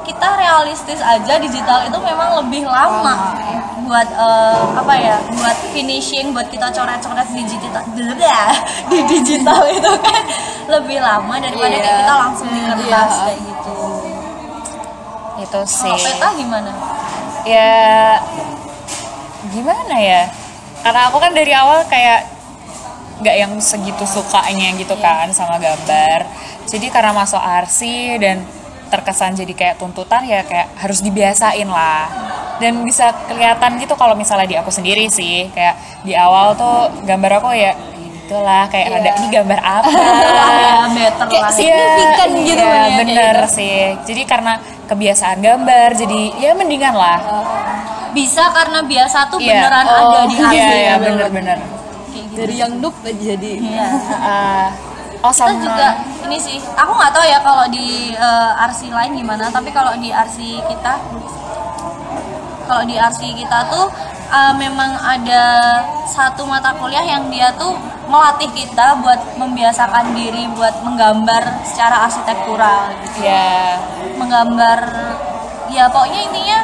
[0.00, 3.36] Kita realistis aja digital itu memang lebih lama
[3.84, 7.84] buat eh, apa ya buat finishing buat kita coret-coret di digital
[8.90, 10.22] di digital itu kan
[10.68, 11.80] lebih lama daripada Iya.
[11.82, 13.22] kayak kita langsung di kertas Iya.
[13.24, 13.76] kayak gitu
[15.40, 15.88] Itu sih.
[15.88, 16.70] kalau peta gimana
[17.42, 17.72] ya
[19.50, 20.22] gimana ya
[20.80, 22.28] karena aku kan dari awal kayak
[23.20, 26.24] nggak yang segitu sukanya gitu kan sama gambar
[26.64, 28.40] jadi karena masuk arsi dan
[28.90, 32.10] terkesan jadi kayak tuntutan ya kayak harus dibiasain lah
[32.58, 37.38] dan bisa kelihatan gitu kalau misalnya di aku sendiri sih kayak di awal tuh gambar
[37.38, 37.72] aku ya
[38.26, 38.98] gitulah kayak Iya.
[39.00, 39.90] ada ini gambar apa
[40.60, 43.54] ya better Kayak lah signifikan Iya, gitu iya, ya, bener gitu.
[43.56, 44.52] sih jadi karena
[44.84, 47.18] kebiasaan gambar jadi ya mendingan lah
[48.10, 49.50] bisa karena biasa tuh Iya.
[49.56, 52.34] beneran Oh, ada di iya asli iya ya, bener-bener kayak gitu.
[52.36, 53.86] Dari yang noob jadi Iya.
[55.20, 55.60] Oh kita sama.
[55.60, 55.86] juga
[56.24, 60.08] ini sih aku nggak tahu ya kalau di eh, RC lain gimana tapi kalau di
[60.08, 60.94] RC kita
[62.64, 63.86] kalau di RC kita tuh
[64.30, 65.44] eh, memang ada
[66.06, 67.74] satu mata kuliah yang dia tuh
[68.06, 73.22] melatih kita buat membiasakan diri buat menggambar secara arsitektural gitu.
[73.22, 73.78] Ya
[74.16, 74.78] menggambar
[75.68, 76.58] ya pokoknya intinya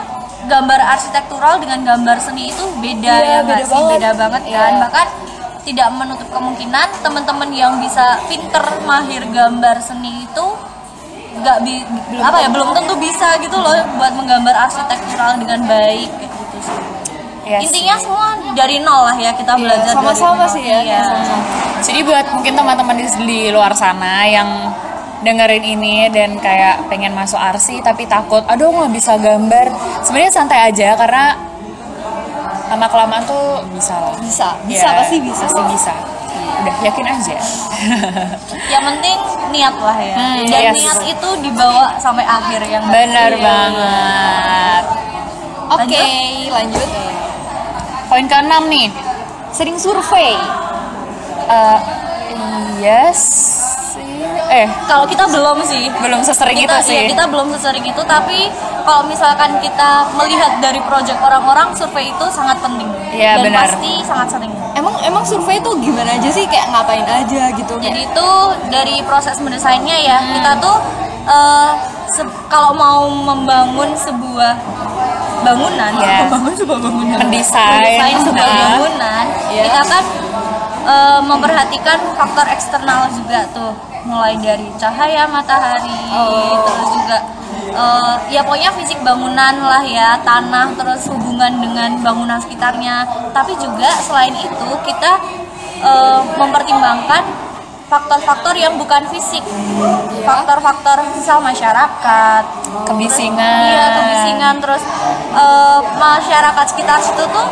[0.47, 3.75] gambar arsitektural dengan gambar seni itu beda Iya, ya beda sih?
[3.75, 3.91] banget.
[3.95, 4.51] beda banget kan?
[4.51, 4.81] Iya.
[4.81, 5.07] bahkan
[5.67, 10.47] tidak menutup kemungkinan teman-teman yang bisa pinter mahir gambar seni itu
[11.37, 11.83] nggak bi
[12.23, 16.79] apa ya belum tentu bisa gitu loh buat menggambar arsitektural dengan baik gitu sih.
[17.47, 18.27] Iya intinya semua
[18.57, 21.03] dari nol lah ya kita Iya, belajar dari sama-sama sih ya, Iya.
[21.05, 21.45] sama-sama.
[21.85, 24.49] jadi buat mungkin teman-teman di, di luar sana yang
[25.23, 29.67] dengerin ini dan kayak pengen masuk arsi tapi takut aduh nggak bisa gambar.
[30.03, 31.37] Sebenarnya santai aja karena
[32.67, 35.45] lama kelamaan tuh bisa lah bisa, bisa Ya, pasti bisa.
[35.45, 35.95] pasti bisa
[36.57, 37.37] udah yakin aja
[38.73, 39.17] yang penting
[39.51, 40.75] niat lah ya Hmm, dan yes.
[40.75, 43.43] niat itu dibawa sampai akhir yang bener Iya.
[43.43, 44.85] banget
[45.69, 46.07] Oke,
[46.49, 46.89] lanjut.
[48.07, 48.87] poin keenam nih
[49.49, 50.37] Sering survei.
[51.49, 51.79] Eh,
[52.79, 53.23] yes.
[54.49, 58.03] Eh kalau kita belum sih belum sesering kita, itu sih iya, kita belum sesering itu
[58.05, 58.47] tapi
[58.83, 63.67] kalau misalkan kita melihat dari project orang-orang survei itu sangat penting Iya, dan benar.
[63.67, 67.75] pasti sangat sering Emang emang survei tuh gimana aja sih kayak ngapain aja gitu.
[67.77, 68.29] jadi itu
[68.69, 70.77] dari proses mendesainnya ya kita tuh
[72.09, 74.55] se- kalau mau membangun sebuah
[75.43, 76.17] bangunan Iya.
[76.25, 77.73] membangun sebuah bangunan Mendesain.
[77.77, 78.59] mendesain sebuah Nah.
[78.61, 79.63] bangunan Iya.
[79.65, 80.05] kita kan
[80.87, 83.75] eh, memperhatikan faktor eksternal juga tuh
[84.07, 86.63] mulai dari cahaya matahari Oh.
[86.63, 87.19] terus juga
[87.75, 93.03] eh, ya pokoknya fisik bangunan lah ya tanah terus hubungan dengan bangunan sekitarnya
[93.35, 95.13] tapi juga selain itu kita
[95.83, 97.23] eh, mempertimbangkan
[97.87, 99.47] faktor-faktor yang bukan fisik
[100.23, 102.45] faktor-faktor misal masyarakat
[102.83, 104.83] kebisingan Iya kebisingan terus
[105.33, 107.47] eh, masyarakat sekitar situ tuh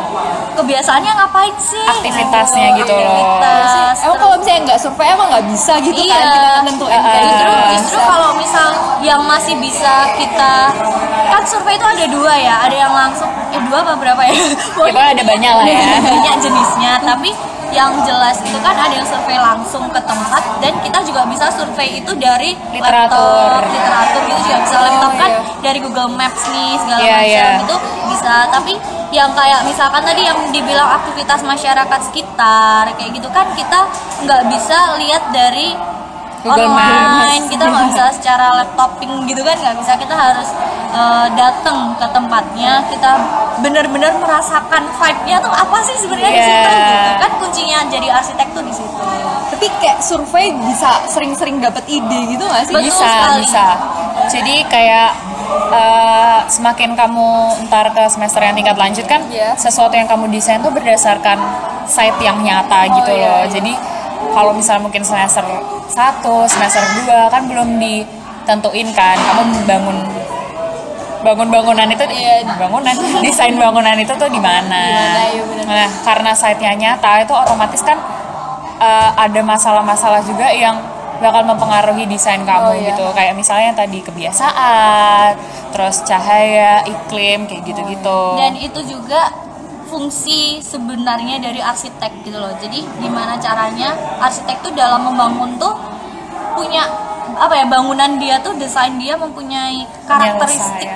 [0.55, 1.83] kebiasaannya ngapain sih?
[1.83, 3.03] Aktivitasnya gitu loh.
[3.03, 3.97] Aktivitas.
[4.07, 6.15] Emang kalau misalnya nggak survei emang nggak bisa gitu Iya.
[6.15, 6.85] kan kita gitu.
[6.87, 8.67] justru nggak justru kalau misal
[9.03, 10.71] yang masih bisa kita
[11.31, 14.33] kan survei itu ada dua ya, ada yang langsung eh dua apa berapa ya?
[14.75, 17.29] pokoknya ada banyak lah ya banyak jenisnya tapi
[17.73, 19.84] yang jelas itu kan ada yang survei langsung
[20.57, 23.61] dan kita juga bisa survei itu dari Literatur.
[23.61, 25.41] laptop, literatur gitu juga bisa Oh, laptop kan iya.
[25.61, 27.47] dari Google Maps nih segala Iya, macam iya.
[27.61, 27.75] itu
[28.07, 28.73] bisa tapi
[29.09, 33.79] yang kayak misalkan tadi yang dibilang aktivitas masyarakat sekitar kayak gitu kan kita
[34.21, 35.71] nggak bisa lihat dari
[36.45, 37.49] Google online Maps.
[37.49, 40.49] kita nggak bisa secara laptoping gitu kan nggak bisa kita harus
[40.91, 43.11] eh, datang ke tempatnya kita
[43.57, 46.45] benar-benar merasakan vibe-nya tuh apa sih sebenarnya di Iya.
[46.45, 48.93] situ gitu kan kuncinya jadi arsitek tuh di situ
[49.45, 52.73] Tapi kayak survei bisa sering-sering dapat ide gitu nggak sih?
[52.73, 53.39] Betul bisa sekali.
[53.41, 53.65] bisa
[54.27, 55.09] jadi kayak
[55.71, 57.29] eh, semakin kamu
[57.65, 59.53] ntar ke semester yang tingkat lanjut kan Iya.
[59.55, 61.37] sesuatu yang kamu desain tuh berdasarkan
[61.85, 63.49] site yang nyata gitu iya, loh iya.
[63.51, 63.73] jadi
[64.31, 65.91] kalau misalnya mungkin semester 1,
[66.45, 69.97] semester 2 kan belum ditentuin kan kamu bangun
[71.21, 72.45] bangun bangunan itu Iya.
[72.55, 72.93] bangunan
[73.25, 74.77] desain bangunan itu tuh di mana
[75.25, 75.65] iya benar.
[75.65, 77.97] nah karena site-nya nyata itu otomatis kan
[78.77, 80.77] uh, ada masalah-masalah juga yang
[81.15, 82.91] bakal mempengaruhi desain kamu Oh, iya.
[82.91, 85.33] gitu kayak misalnya tadi kebiasaan
[85.71, 89.31] terus cahaya iklim kayak gitu-gitu dan itu juga
[89.95, 92.51] fungsi sebenarnya dari arsitek gitu loh.
[92.59, 95.71] Jadi gimana caranya arsitek tuh dalam membangun tuh
[96.51, 96.83] punya
[97.39, 100.91] apa ya bangunan dia tuh desain dia mempunyai karakteristik.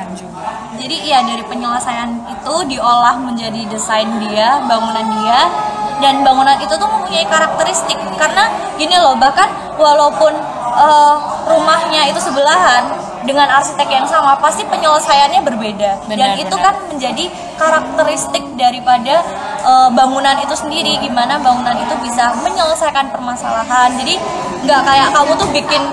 [0.76, 5.48] Jadi iya dari penyelesaian itu diolah menjadi desain dia bangunan dia
[6.04, 7.96] dan bangunan itu tuh mempunyai karakteristik.
[8.20, 9.48] Karena gini loh bahkan
[9.80, 10.36] walaupun
[10.76, 11.16] eh,
[11.48, 12.99] rumahnya itu sebelahan
[13.30, 16.10] dengan arsitek yang sama pasti penyelesaiannya berbeda.
[16.10, 16.66] Dan Benar, itu benar.
[16.66, 17.26] kan menjadi
[17.62, 19.22] karakteristik daripada
[19.62, 23.94] eh, bangunan itu sendiri gimana bangunan itu bisa menyelesaikan permasalahan.
[24.02, 24.18] Jadi
[24.66, 25.84] nggak kayak kamu tuh bikin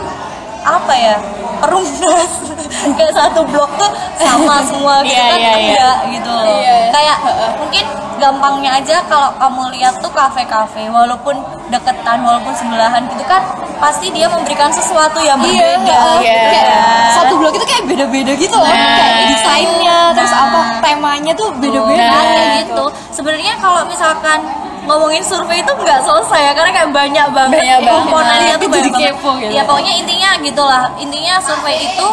[0.64, 1.16] apa ya
[1.60, 2.55] perumnas
[2.98, 5.54] kayak satu blok tuh sama semua gitu Iya, kan iya.
[5.56, 6.88] enggak gitu loh Iya, iya.
[6.92, 7.16] kayak
[7.56, 7.84] mungkin
[8.16, 11.36] gampangnya aja kalau kamu lihat tuh kafe-kafe walaupun
[11.68, 13.44] deketan walaupun sebelahan gitu kan
[13.76, 16.18] pasti dia memberikan sesuatu yang Iya, berbeda heeh.
[16.24, 16.42] Iya.
[16.48, 16.80] Kayak
[17.12, 18.64] satu blok itu kayak beda-beda gitu loh.
[18.64, 18.96] Nah.
[18.96, 20.44] Kayak desainnya, terus Nah.
[20.48, 22.08] apa temanya tuh beda-beda.
[22.08, 22.84] Nah, kayak gitu.
[23.12, 24.38] Sebenarnya kalau misalkan
[24.86, 28.92] ngomongin survei itu nggak selesai ya karena kayak banyak banget Banyak komponennya tuh Jadi banyak
[28.92, 29.12] banget.
[29.12, 29.52] kepo gitu.
[29.52, 30.84] Ya pokoknya intinya gitulah.
[30.96, 32.06] Intinya survei itu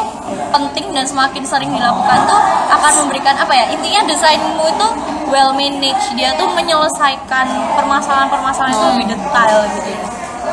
[0.49, 3.65] penting dan semakin sering dilakukan tuh akan memberikan apa ya?
[3.69, 4.88] Intinya desainmu itu
[5.27, 6.13] well managed.
[6.13, 10.01] Dia tuh menyelesaikan permasalahan-permasalahan itu lebih detail gitu ya.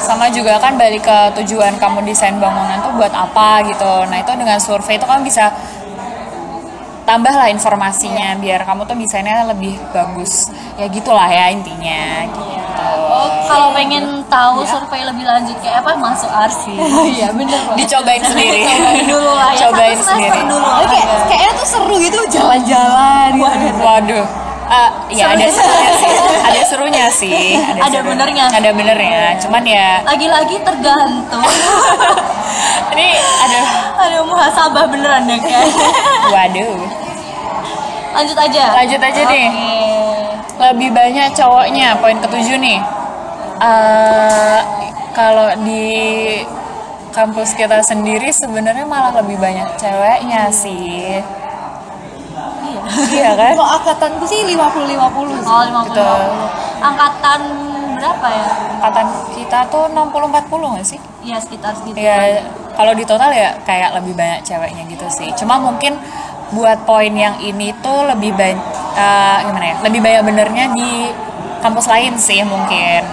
[0.01, 4.33] sama juga kan balik ke tujuan kamu desain bangunan tuh buat apa gitu nah itu
[4.33, 5.53] dengan survei itu kan bisa
[7.05, 10.49] tambah lah informasinya biar kamu tuh desainnya lebih bagus.
[10.79, 12.89] Ya gitulah ya intinya gitu.
[13.51, 16.75] Kalau pengen tahu survei lebih lanjut kayak apa masuk arsi.
[17.19, 17.79] Iya, bener banget.
[17.85, 18.63] dicobain sendiri.
[18.65, 19.61] Cobain dulu lah ya.
[19.69, 20.41] cobain sendiri.
[20.47, 20.67] dulu.
[20.87, 23.31] Kayak kayaknya tuh seru gitu jalan-jalan.
[23.35, 23.81] Gitu.
[23.83, 26.13] waduh Ah, ya ada serunya sih.
[26.47, 27.43] Ada serunya sih.
[27.59, 28.47] Ada seru- benernya.
[28.47, 29.35] ada benernya.
[29.43, 31.43] Cuman ya lagi-lagi tergantung.
[32.95, 33.61] Ini ada
[33.99, 35.67] aduh muhasabah beneran ya kayak.
[36.31, 36.79] Waduh.
[38.15, 38.65] Lanjut aja.
[38.79, 39.47] Lanjut aja deh.
[39.51, 39.69] Oke.
[40.61, 42.79] lebih banyak cowoknya poin ketujuh nih.
[43.61, 44.59] Eh,
[45.11, 45.89] kalau di
[47.11, 51.19] kampus kita sendiri sebenarnya malah lebih banyak ceweknya sih
[53.11, 53.53] iya kan?
[53.55, 55.49] Kalau angkatanku sih 50-50 sih.
[55.49, 56.21] oh 50 Betul.
[56.81, 57.41] angkatan
[58.01, 58.47] berapa ya?
[58.81, 60.99] Angkatan kita tuh 60-40 nggak sih?
[61.21, 62.01] Ya sekitar segitu.
[62.01, 62.41] Ya
[62.73, 65.29] kalau di total ya kayak lebih banyak ceweknya gitu sih.
[65.37, 66.01] Cuma mungkin
[66.51, 68.59] buat poin yang ini tuh lebih banyak
[69.47, 69.77] gimana ya?
[69.85, 71.13] Lebih banyak benernya di
[71.61, 73.05] kampus lain sih mungkin.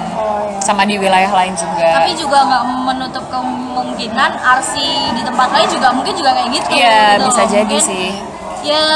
[0.58, 2.02] Sama di wilayah lain juga.
[2.02, 6.68] Tapi juga nggak menutup kemungkinan arsi di tempat lain juga mungkin juga kayak gitu.
[6.74, 7.50] Iya, gitu bisa loh.
[7.52, 8.08] jadi Mungkin sih.
[8.66, 8.88] ya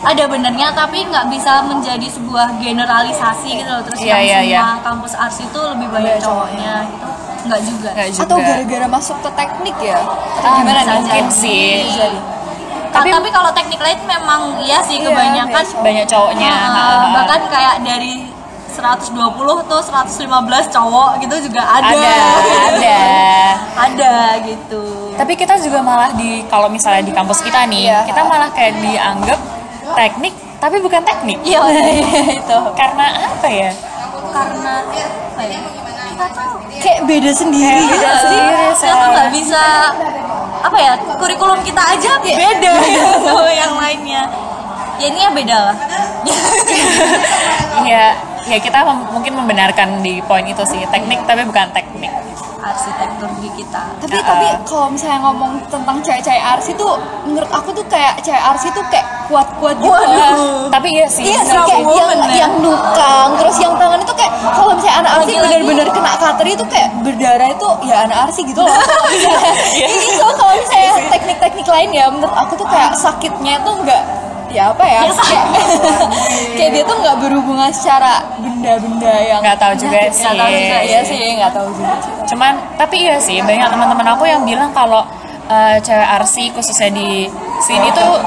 [0.00, 4.60] ada benernya tapi nggak bisa menjadi sebuah generalisasi gitu loh terus yang iya, iya.
[4.62, 7.08] semua kampus arsi itu lebih banyak cowoknya gitu
[7.40, 9.96] nggak juga Nggak juga Atau gara-gara masuk ke teknik ya?
[9.96, 10.96] Atau Ah, gimana bisa nih?
[10.98, 11.40] mungkin jadi.
[11.40, 12.18] sih Jadi.
[12.20, 17.04] tapi, Tapi- tapi kalau teknik lain memang iya sih Iya, kebanyakan iya, banyak cowoknya Uh,
[17.14, 18.12] bahkan kayak dari
[18.70, 19.16] 120
[19.66, 20.30] tuh 115
[20.68, 22.16] cowok gitu juga ada ada
[22.70, 23.00] ada
[23.76, 24.82] ada gitu
[25.12, 27.98] tapi kita juga malah di kalau misalnya di kampus kita nih Iya.
[28.04, 29.40] kita malah kayak dianggap
[29.94, 31.38] teknik tapi bukan teknik.
[31.40, 31.60] Iya
[32.40, 32.58] itu.
[32.76, 33.70] Karena apa ya?
[34.30, 35.58] Karena apa ya?
[36.10, 36.48] Kita tuh
[36.80, 37.84] kayak beda sendiri.
[37.88, 38.28] Beda sih.
[38.28, 39.62] sendiri, kita nggak bisa
[40.60, 42.72] apa ya kurikulum kita aja beda.
[42.92, 44.22] Gitu yang lainnya.
[45.00, 45.76] Ya ini ya beda lah.
[47.80, 48.12] Ya
[48.44, 50.84] ya kita mem- mungkin membenarkan di poin itu sih.
[50.92, 52.12] Teknik tapi bukan teknik
[52.60, 54.24] arsitektur di kita Tapi Uh-uh.
[54.24, 58.84] tapi kalau misalnya ngomong tentang cewek-cewek arsi tuh menurut aku tuh kayak cewek arsi tuh
[58.92, 59.94] kayak kuat-kuat gitu.
[59.94, 62.34] Nah, tapi iya sih Iya sih kayak yang ya.
[62.46, 66.64] yang nukang terus yang tangan itu kayak kalau misalnya anak arsi benar-benar kena cutter itu
[66.66, 68.70] kayak berdarah itu ya anak arsi gitu loh.
[69.10, 69.86] Iya.
[69.86, 74.02] itu kalau misalnya teknik-teknik lain ya menurut aku tuh kayak sakitnya tuh enggak
[74.50, 75.02] ya apa ya?
[75.06, 75.46] Ya, kayak,
[76.58, 80.78] kayak dia tuh nggak berhubungan secara benda-benda yang nggak tahu juga sih Nggak tahu juga,
[80.84, 82.12] iya sih nggak tahu juga sih.
[82.34, 85.06] Cuman tapi iya sih banyak teman-teman aku yang bilang kalau
[85.46, 87.30] eh, cewek arsi khususnya di
[87.62, 88.18] sini tuh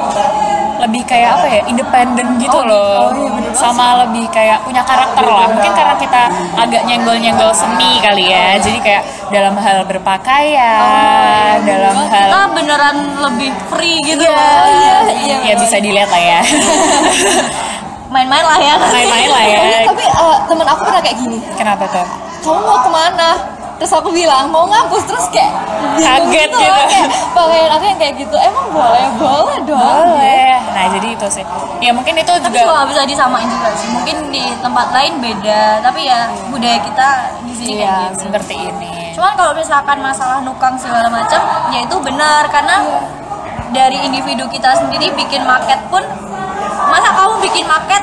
[0.84, 3.10] lebih kayak apa ya independen gitu loh.
[3.56, 5.48] sama lebih kayak punya karakter lah.
[5.48, 6.22] Mungkin karena kita
[6.58, 8.60] agak nyenggol-nyenggol seni kali ya.
[8.60, 15.04] Jadi kayak dalam hal berpakaian dalam hal kita beneran lebih free gitu Iya, loh.
[15.16, 16.40] iya, ya bisa dilihat lah ya.
[18.14, 18.76] Main-main lah ya.
[18.78, 19.58] Main-main lah ya.
[19.58, 21.38] Tapi, tapi eh, temen aku pernah kayak gini.
[21.58, 22.06] Kenapa tuh?
[22.44, 23.30] Kamu mau ke mana
[23.84, 25.04] terus aku bilang mau ngapus?
[25.04, 25.52] Terus kayak
[26.00, 26.84] bingung Kaget loh, gitu.
[26.88, 28.38] kayak pakaian aku yang kayak gitu.
[28.40, 29.06] Emang boleh?
[29.20, 29.84] Boleh dong.
[29.84, 30.56] Boleh.
[30.72, 31.44] Nah jadi itu sih.
[31.84, 33.92] Ya mungkin itu tapi juga juga nggak bisa disamain juga sih.
[33.92, 37.10] Mungkin di tempat lain beda tapi ya budaya kita
[37.44, 38.22] di sini iya kayak gitu.
[38.24, 38.94] seperti ini.
[39.20, 41.44] Cuman kalau misalkan masalah nukang segala macam
[41.76, 42.48] ya itu benar.
[42.48, 42.88] Karena
[43.76, 46.08] dari individu kita sendiri bikin market pun
[46.88, 48.00] masa kamu bikin market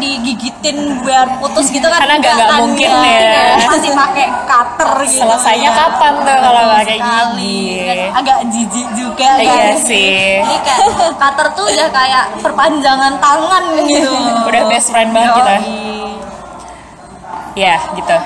[0.00, 3.20] digigitin biar putus gitu kan Karena nggak- nggak kan, mungkin ya.
[3.20, 3.66] ya.
[3.68, 5.76] masih pakai cutter gitu Selesainya ya.
[5.78, 7.60] kapan tuh kalau pakai gigi?
[7.84, 10.40] Dan agak jijik juga kan Iya sih.
[10.40, 15.54] jadi kayak cutter tuh udah kayak perpanjangan tangan gitu Udah best friend banget kita.
[17.52, 18.16] Ya gitu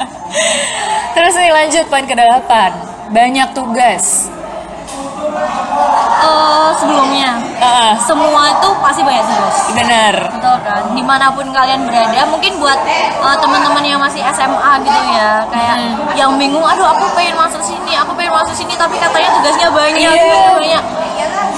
[1.12, 2.70] terus nih lanjut poin ke delapan
[3.08, 4.30] banyak tugas
[6.20, 7.30] Eh, sebelumnya.
[7.60, 10.14] Ah, semua itu pasti banyak tugas bener.
[10.32, 10.82] Betul kan?
[10.92, 12.76] Di mana pun kalian berada mungkin buat
[13.20, 15.76] uh, teman-teman yang masih SMA gitu ya kayak
[16.12, 19.96] yang bingung aduh aku pengen masuk sini aku pengen masuk sini tapi katanya tugasnya banyak
[19.96, 20.12] Iya.
[20.12, 20.84] tugasnya banyak.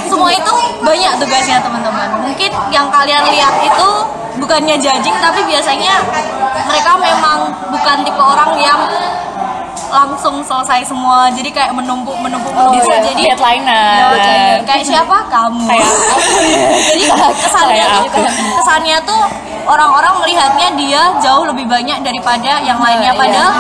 [0.07, 0.53] Semua itu
[0.83, 2.09] banyak tugasnya teman-teman.
[2.23, 3.89] Mungkin yang kalian lihat itu
[4.33, 6.03] bukannya judging tapi biasanya
[6.67, 8.81] mereka memang bukan tipe orang yang
[9.93, 14.01] langsung selesai semua jadi kayak menumpuk menumpuk menumpuk Bisa jadi deadline-an.
[14.11, 14.61] Deadline.
[14.65, 15.91] kayak siapa kamu Kayak
[16.89, 17.05] jadi
[17.37, 18.21] kesannya Kayak aku.
[18.57, 19.23] kesannya tuh
[19.67, 23.13] orang-orang melihatnya dia jauh lebih banyak daripada yang lainnya.
[23.15, 23.21] iya.
[23.21, 23.53] padahal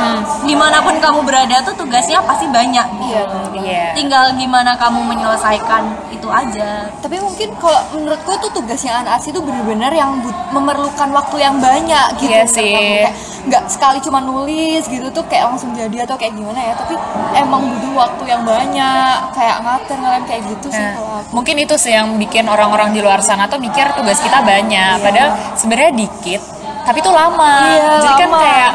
[0.42, 2.86] di mana pun kamu berada tuh tugasnya pasti banyak.
[3.08, 3.22] Iya
[3.62, 3.84] iya.
[3.94, 6.86] Tinggal gimana kamu menyelesaikan itu aja.
[7.00, 10.18] Tapi mungkin kalau menurutku tuh tugasnya anak arsi itu bener-bener yang
[10.50, 12.30] memerlukan waktu yang banyak gitu.
[12.30, 13.06] Menurut sih.
[13.42, 16.74] nggak sekali cuma nulis gitu tuh kayak langsung jadi atau kayak gimana ya.
[16.78, 16.94] Tapi
[17.34, 21.30] emang butuh waktu yang banyak kayak ngatur ngelem kayak gitu sih Nah, kalau aku.
[21.38, 24.98] mungkin itu sih yang bikin orang-orang di luar sana tuh mikir tugas kita banyak.
[24.98, 26.42] Padahal sebenarnya dikit
[26.82, 27.54] tapi itu lama.
[27.62, 28.40] Iya, jadi kan lama.
[28.42, 28.72] kayak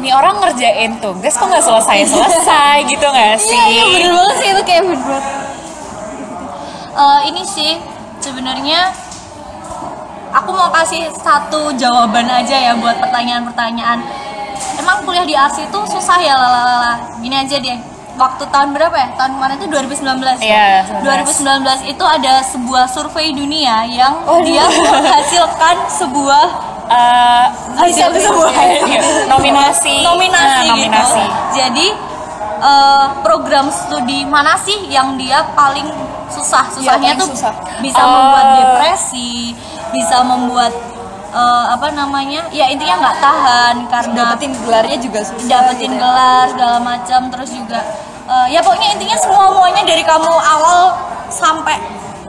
[0.00, 4.36] ini orang ngerjain tugas kok nggak selesai selesai gitu nggak sih iya iya bener banget
[4.40, 5.24] sih itu kayak bener banget
[6.90, 7.78] Eh, ini sih
[8.20, 8.90] sebenarnya
[10.34, 14.04] aku mau kasih satu jawaban aja ya buat pertanyaan-pertanyaan.
[14.76, 17.78] Emang kuliah di ARSI itu susah ya lalala gini aja deh
[18.20, 20.68] waktu tahun berapa ya tahun kemarin itu 2019 Iya,
[21.00, 26.46] 2019 itu ada sebuah survei dunia yang Oh, dia menghasilkan sebuah
[26.90, 27.46] Eh,
[27.78, 28.50] Hasil sebuah
[28.82, 31.38] iya, nominasi nominasi, Nah, nominasi gitu.
[31.54, 31.86] Jadi
[32.60, 35.86] eh, program studi mana sih yang dia paling
[36.26, 36.66] susah?
[36.66, 37.54] Susahnya paling tuh susah.
[37.78, 38.10] bisa Oh.
[38.10, 39.54] membuat depresi,
[39.94, 40.74] bisa membuat
[41.30, 42.46] eh, apa namanya?
[42.50, 46.00] Ya intinya nggak tahan karena dapetin gelarnya juga susah dapetin gitu ya.
[46.02, 47.80] gelar segala macam terus juga
[48.28, 50.80] eh, ya pokoknya intinya semua semuanya dari kamu awal
[51.30, 51.78] sampai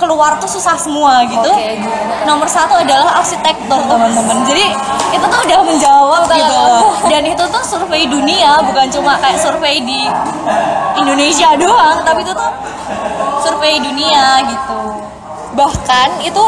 [0.01, 1.45] keluar tuh susah semua gitu.
[1.45, 1.89] Gitu.
[2.25, 4.41] Nomor satu adalah arsitektur teman-teman.
[4.49, 4.65] Jadi
[5.13, 6.89] itu tuh udah menjawab gitu loh.
[7.05, 10.09] Dan itu tuh survei dunia bukan cuma kayak survei di
[10.97, 12.49] Indonesia doang, tapi itu tuh
[13.45, 14.81] survei dunia gitu.
[15.51, 16.45] bahkan itu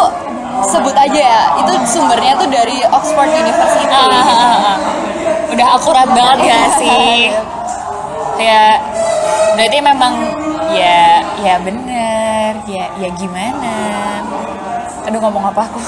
[0.61, 4.77] sebut aja ya itu sumbernya tuh dari Oxford University Ah, ah, ah, ah.
[5.49, 7.17] udah akurat banget ya sih
[8.37, 8.63] ya
[9.53, 10.13] berarti memang
[10.73, 13.75] ya ya bener ya ya gimana
[15.03, 15.79] aduh ngomong apa aku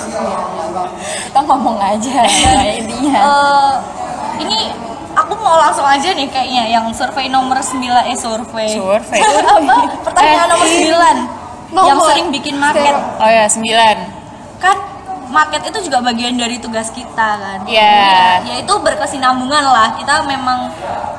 [1.26, 2.20] kita ngomong aja
[2.80, 3.74] intinya Eh,
[4.44, 4.60] ini
[5.16, 8.68] aku mau langsung aja nih kayaknya yang survei nomor 9 eh survei.
[8.70, 9.22] survei
[9.56, 9.76] Apa?
[10.04, 12.94] Pertanyaan nomor 9 yang sering bikin market.
[13.20, 13.98] oh ya sembilan
[14.58, 14.78] Kan
[15.28, 17.60] market itu juga bagian dari tugas kita kan.
[17.66, 19.94] ya Ya itu berkesinambungan lah.
[19.94, 20.70] Kita memang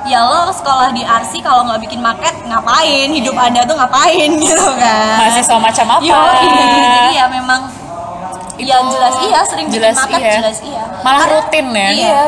[0.05, 3.09] ya lo sekolah di RC kalau nggak bikin market ngapain?
[3.09, 5.19] Hidup Anda tuh ngapain gitu kan.
[5.21, 6.47] mahasiswa macam apa Yoi,
[6.79, 7.61] jadi ya memang
[8.57, 10.35] Itu ya jelas iya sering bikin jelas market iya.
[10.41, 10.83] jelas iya.
[11.05, 12.21] malah Karena- rutin ya Iya.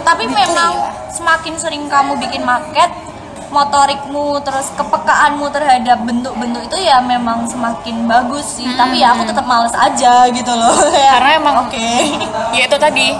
[0.00, 0.88] Tapi gitu memang ya.
[1.10, 2.88] semakin sering kamu bikin market,
[3.54, 8.66] motorikmu terus kepekaanmu terhadap bentuk-bentuk itu ya memang semakin bagus sih.
[8.74, 10.74] Tapi ya aku tetap males aja gitu loh.
[10.90, 11.90] Kayak, karena emang Oke.
[12.50, 13.14] ya itu tadi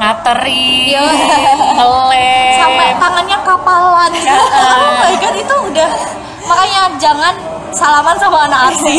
[0.00, 0.96] ngateri
[1.76, 4.12] ngelem Sampai tangannya kapalan.
[4.68, 5.90] oh my god itu udah
[6.40, 7.34] makanya jangan
[7.72, 8.96] salaman sama anak arsi.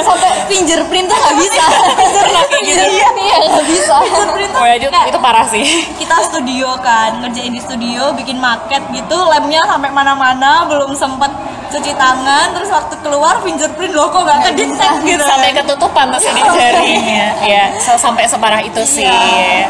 [0.00, 1.64] sampai fingerprint tuh nggak bisa.
[2.48, 2.82] Kayak gitu.
[2.88, 3.96] iya iya nggak bisa.
[4.00, 5.64] Fingerprint tuh Oh ya, itu, kayak- itu parah sih.
[5.94, 11.30] kita studio kan ngerjain di studio bikin market gitu lemnya sampai mana-mana belum sempet
[11.68, 15.20] cuci tangan terus waktu keluar fingerprint lo kok gak kedetek gitu.
[15.20, 19.04] Sampai ketutupan tuh sih di jarinya ya sampai separah itu sih.
[19.04, 19.68] Iya.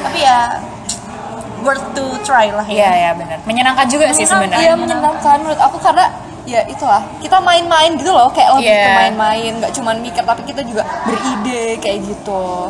[0.00, 0.38] tapi ya
[1.60, 3.40] worth to try lah iya ya benar.
[3.42, 4.76] Menyenangkan juga sih iya sebenarnya.
[4.76, 6.12] menyenangkan menurut aku karena
[6.44, 8.84] ya itulah kita main-main gitu loh kayak lebih Iya.
[8.84, 12.68] ke main-main nggak cuman mikir tapi kita juga beride kayak gitu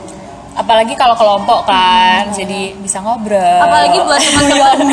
[0.54, 3.58] apalagi kalau kelompok kan jadi bisa ngobrol.
[3.60, 4.86] Apalagi buat teman-teman.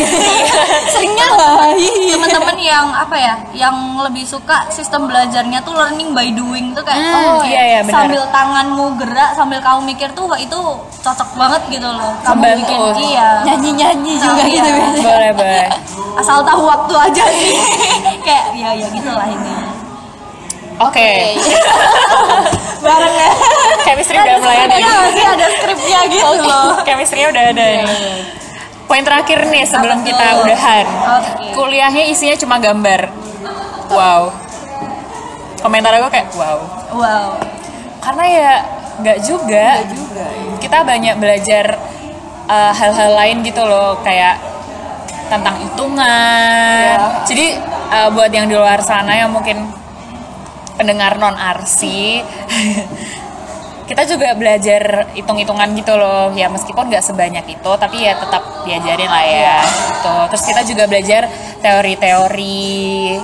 [0.87, 1.69] Seringnya lah
[2.11, 6.99] teman-teman yang apa ya yang lebih suka sistem belajarnya tuh learning by doing tuh kayak
[7.01, 7.93] Hmm, iya, iya, benar.
[7.95, 10.57] sambil tanganmu gerak sambil kamu mikir tuh wah itu
[10.99, 12.13] cocok banget gitu loh.
[12.21, 12.59] Kamu Membantu.
[12.59, 13.29] bikin iya.
[13.43, 14.75] Nyanyi nyanyi juga Nah, gitu iya.
[14.75, 15.03] biasanya.
[15.09, 15.67] Boleh boleh.
[16.13, 17.53] Asal tahu waktu aja sih.
[18.25, 19.53] Kayak ya ya gitulah ini
[20.77, 21.09] oke
[22.81, 23.31] bareng ya.
[23.85, 26.81] Chemistry udah mulai ada Iya sih ada skripnya gitu loh.
[26.83, 28.41] chemistry udah ada nih
[28.91, 30.83] poin terakhir nih sebelum kita udahan.
[30.83, 31.55] Oke.
[31.55, 33.07] kuliahnya isinya cuma gambar.
[33.87, 34.35] Wow.
[35.63, 36.59] Komentar aku kayak wow.
[36.91, 37.39] Wow.
[38.03, 38.53] Karena ya
[38.99, 39.79] nggak juga
[40.59, 41.79] kita banyak belajar
[42.51, 44.35] uh, hal-hal lain gitu loh kayak
[45.31, 47.23] tentang hitungan.
[47.23, 47.55] Jadi
[47.95, 49.71] uh, buat yang di luar sana yang mungkin
[50.81, 52.17] pendengar non arsi
[53.91, 56.31] kita juga belajar hitung-hitungan gitu loh.
[56.31, 60.15] Ya meskipun nggak sebanyak itu tapi ya tetap diajarin lah ya gitu.
[60.31, 61.27] Terus kita juga belajar
[61.59, 63.19] teori-teori.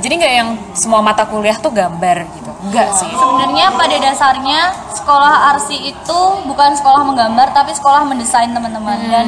[0.00, 2.50] Jadi nggak yang semua mata kuliah tuh gambar gitu.
[2.64, 3.12] Enggak sih.
[3.12, 4.60] Sebenarnya pada dasarnya
[4.96, 8.96] sekolah arsi itu bukan sekolah menggambar tapi sekolah mendesain teman-teman.
[8.96, 9.12] Hmm.
[9.12, 9.26] dan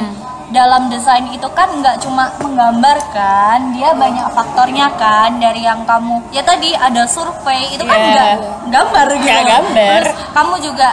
[0.49, 6.24] dalam desain itu kan nggak cuma menggambar kan dia banyak faktornya kan dari yang kamu
[6.30, 8.09] ya tadi ada survei itu kan Iya.
[8.09, 8.32] nggak
[8.68, 10.01] gambar gitu Nggak gambar.
[10.01, 10.88] Terus kamu juga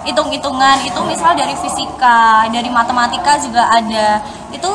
[0.00, 4.18] hitung-hitungan itu misal dari fisika dari matematika juga ada
[4.50, 4.70] itu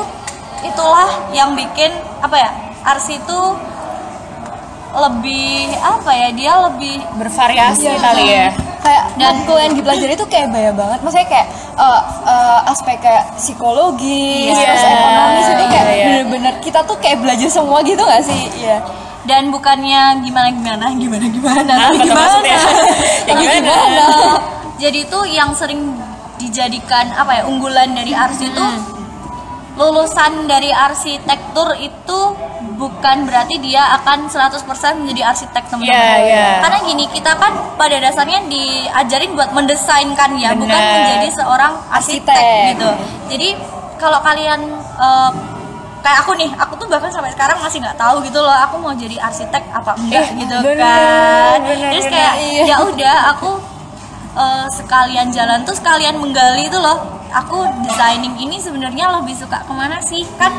[0.62, 2.50] itulah yang bikin apa ya
[2.84, 3.38] arsi itu
[4.96, 8.48] lebih apa ya dia lebih bervariasi kali ya
[8.80, 14.54] kayak dan yang dipelajari itu kayak banyak banget maksudnya kayak eh, eh, aspek kayak psikologis
[14.54, 14.62] Iya.
[14.62, 16.04] terus ekonomis itu kayak Iya, iya.
[16.06, 18.78] bener-bener kita tuh kayak belajar semua gitu gak sih iya
[19.26, 22.58] dan bukannya gimana gimana gimana gimana tuh gimana maksudnya?
[23.26, 23.74] Ya gimana?
[23.90, 24.38] Nah,
[24.78, 25.98] jadi itu yang sering
[26.36, 28.95] dijadikan apa ya unggulan dari arsi itu Hmm.
[29.76, 32.18] Lulusan dari arsitektur itu
[32.74, 34.64] bukan berarti dia akan 100%
[34.96, 35.92] menjadi arsitek teman-teman.
[35.92, 36.46] Iya, iya.
[36.60, 40.96] Karena gini, kita kan pada dasarnya diajarin buat mendesainkan ya, bukan Benar.
[40.98, 42.64] menjadi seorang arsitek, Arsitek.
[42.72, 42.90] gitu.
[43.30, 43.48] Jadi
[43.96, 45.30] kalau kalian eh,
[46.00, 48.92] kayak aku nih, aku tuh bahkan sampai sekarang masih nggak tahu gitu loh, aku mau
[48.92, 51.58] jadi arsitek apa enggak Eh, gitu bener, kan.
[51.62, 52.14] bener, Terus bener.
[52.14, 52.64] kayak Iya.
[52.64, 53.50] ya udah aku
[54.36, 57.15] eh, sekalian jalan tuh sekalian menggali itu loh.
[57.32, 60.22] Aku designing ini sebenarnya lebih suka ke mana sih?
[60.38, 60.52] Kan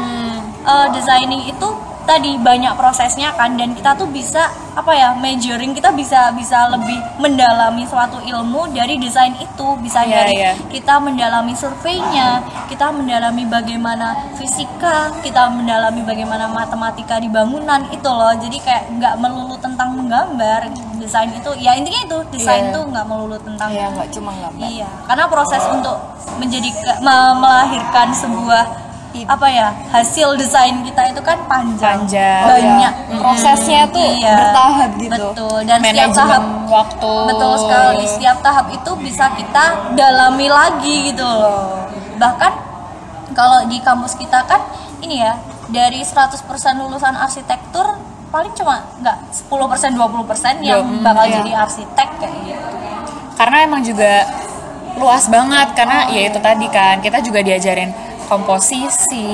[0.66, 1.70] eh, designing itu
[2.08, 6.96] tadi banyak prosesnya kan dan kita tuh bisa apa ya measuring kita bisa bisa lebih
[7.18, 10.52] mendalami suatu ilmu dari desain itu bisa Iya, dari iya.
[10.68, 18.32] kita mendalami surveinya kita mendalami bagaimana fisika kita mendalami bagaimana matematika di bangunan itu loh
[18.34, 22.74] jadi kayak nggak melulu tentang menggambar desain itu ya intinya itu desain Iya.
[22.74, 25.98] tuh nggak melulu tentang iya nggak cuma gambar Iya, karena proses untuk
[26.38, 28.87] menjadi me- melahirkan sebuah
[29.18, 32.44] apa ya hasil desain kita itu kan panjang, Panjang.
[32.46, 35.58] banyak prosesnya tuh Iya, bertahap gitu Betul.
[35.64, 38.04] Dan setiap manajemen tahap waktu betul sekali.
[38.06, 41.88] Setiap tahap itu bisa kita dalami lagi gitu loh.
[42.16, 42.54] Bahkan
[43.32, 44.62] kalau di kampus kita kan
[45.00, 45.34] ini ya
[45.68, 46.42] dari 100%
[46.78, 47.86] lulusan arsitektur
[48.28, 51.36] paling cuma nggak 10% 20% yang Hmm, bakal iya.
[51.38, 52.68] jadi arsitek kayak gitu.
[53.34, 54.26] karena emang juga
[54.96, 57.94] luas banget karena ya itu tadi kan kita juga diajarin
[58.28, 59.26] komposisi.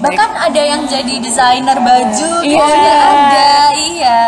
[0.00, 2.56] Bahkan ada yang jadi desainer baju Iya.
[2.56, 4.20] juga ada iya.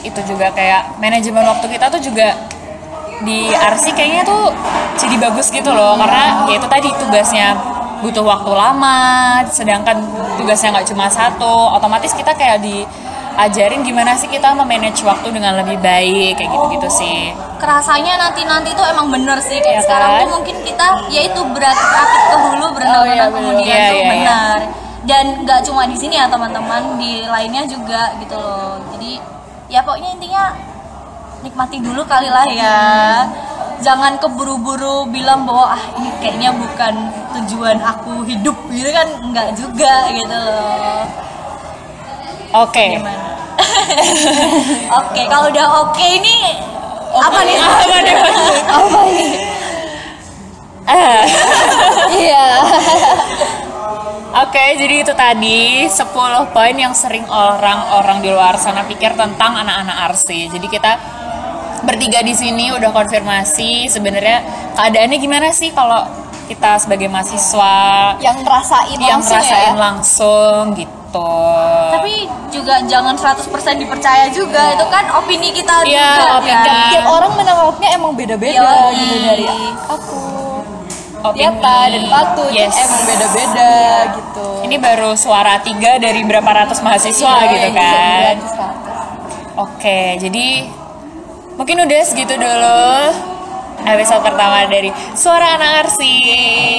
[0.00, 2.32] Itu juga kayak manajemen waktu kita tuh juga
[3.20, 4.54] di RC kayaknya tuh
[4.96, 5.98] jadi bagus gitu loh.
[5.98, 7.58] Karena ya itu tadi tugasnya
[7.96, 8.98] butuh waktu lama
[9.48, 9.96] sedangkan
[10.36, 12.60] tugasnya nggak cuma satu otomatis kita kayak
[13.36, 17.36] diajarin gimana sih kita memanage waktu dengan lebih baik kayak gitu-gitu sih.
[17.60, 20.20] Kerasanya nanti nanti tuh emang bener sih kayak Iya sekarang kan?
[20.24, 24.00] tuh mungkin kita yaitu berat rakit ke hulu berenang Oh, iya, kemudian Iya, tuh iya,
[24.00, 24.08] iya.
[24.08, 24.58] benar
[25.06, 28.80] dan nggak cuma di sini ya teman-teman di lainnya juga gitu loh.
[28.96, 29.20] Jadi
[29.68, 30.44] ya pokoknya intinya
[31.44, 32.80] nikmati dulu kali lah ya.
[33.76, 36.94] Jangan keburu-buru bilang bahwa ah ini kayaknya bukan
[37.36, 39.06] tujuan aku hidup gitu kan?
[39.20, 41.04] Nggak juga gitu loh
[42.52, 42.86] oke.
[45.00, 46.60] Oke kalau udah oke ini
[47.16, 47.56] apa nih?
[47.64, 48.16] Apa deh
[48.76, 49.26] apa ini
[52.14, 52.46] iya.
[54.36, 60.12] Oke, jadi itu tadi 10 poin yang sering orang-orang di luar sana pikir tentang anak-anak
[60.12, 60.52] RC.
[60.52, 60.92] Jadi kita
[61.82, 64.44] bertiga di sini udah konfirmasi sebenarnya
[64.76, 66.04] keadaannya gimana sih kalau
[66.46, 67.74] kita sebagai mahasiswa
[68.22, 70.94] yang ngerasain yang langsung ngerasain ya langsung gitu.
[71.90, 72.14] Tapi
[72.48, 73.46] juga jangan 100%
[73.76, 76.54] dipercaya juga itu kan opini kita Iya, juga opini.
[76.54, 76.74] ya.
[76.90, 79.46] tiap orang menangkapnya emang beda-beda gitu dari
[79.86, 80.20] aku.
[81.26, 82.70] Tiata dan Patu Yes.
[82.78, 83.70] emang beda-beda
[84.14, 88.34] gitu Ini baru suara tiga dari berapa ratus mahasiswa Iya, gitu iya, kan.
[88.38, 89.58] 900.
[89.58, 90.46] Oke, jadi
[91.52, 92.86] mungkin udah segitu dulu
[93.82, 96.78] episode pertama dari Suara Anak Arsik.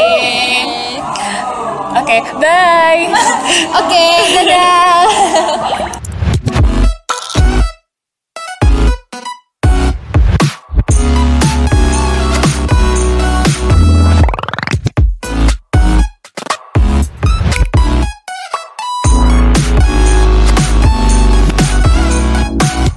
[1.96, 3.08] Oke, bye.
[3.80, 5.96] Oke, dadah.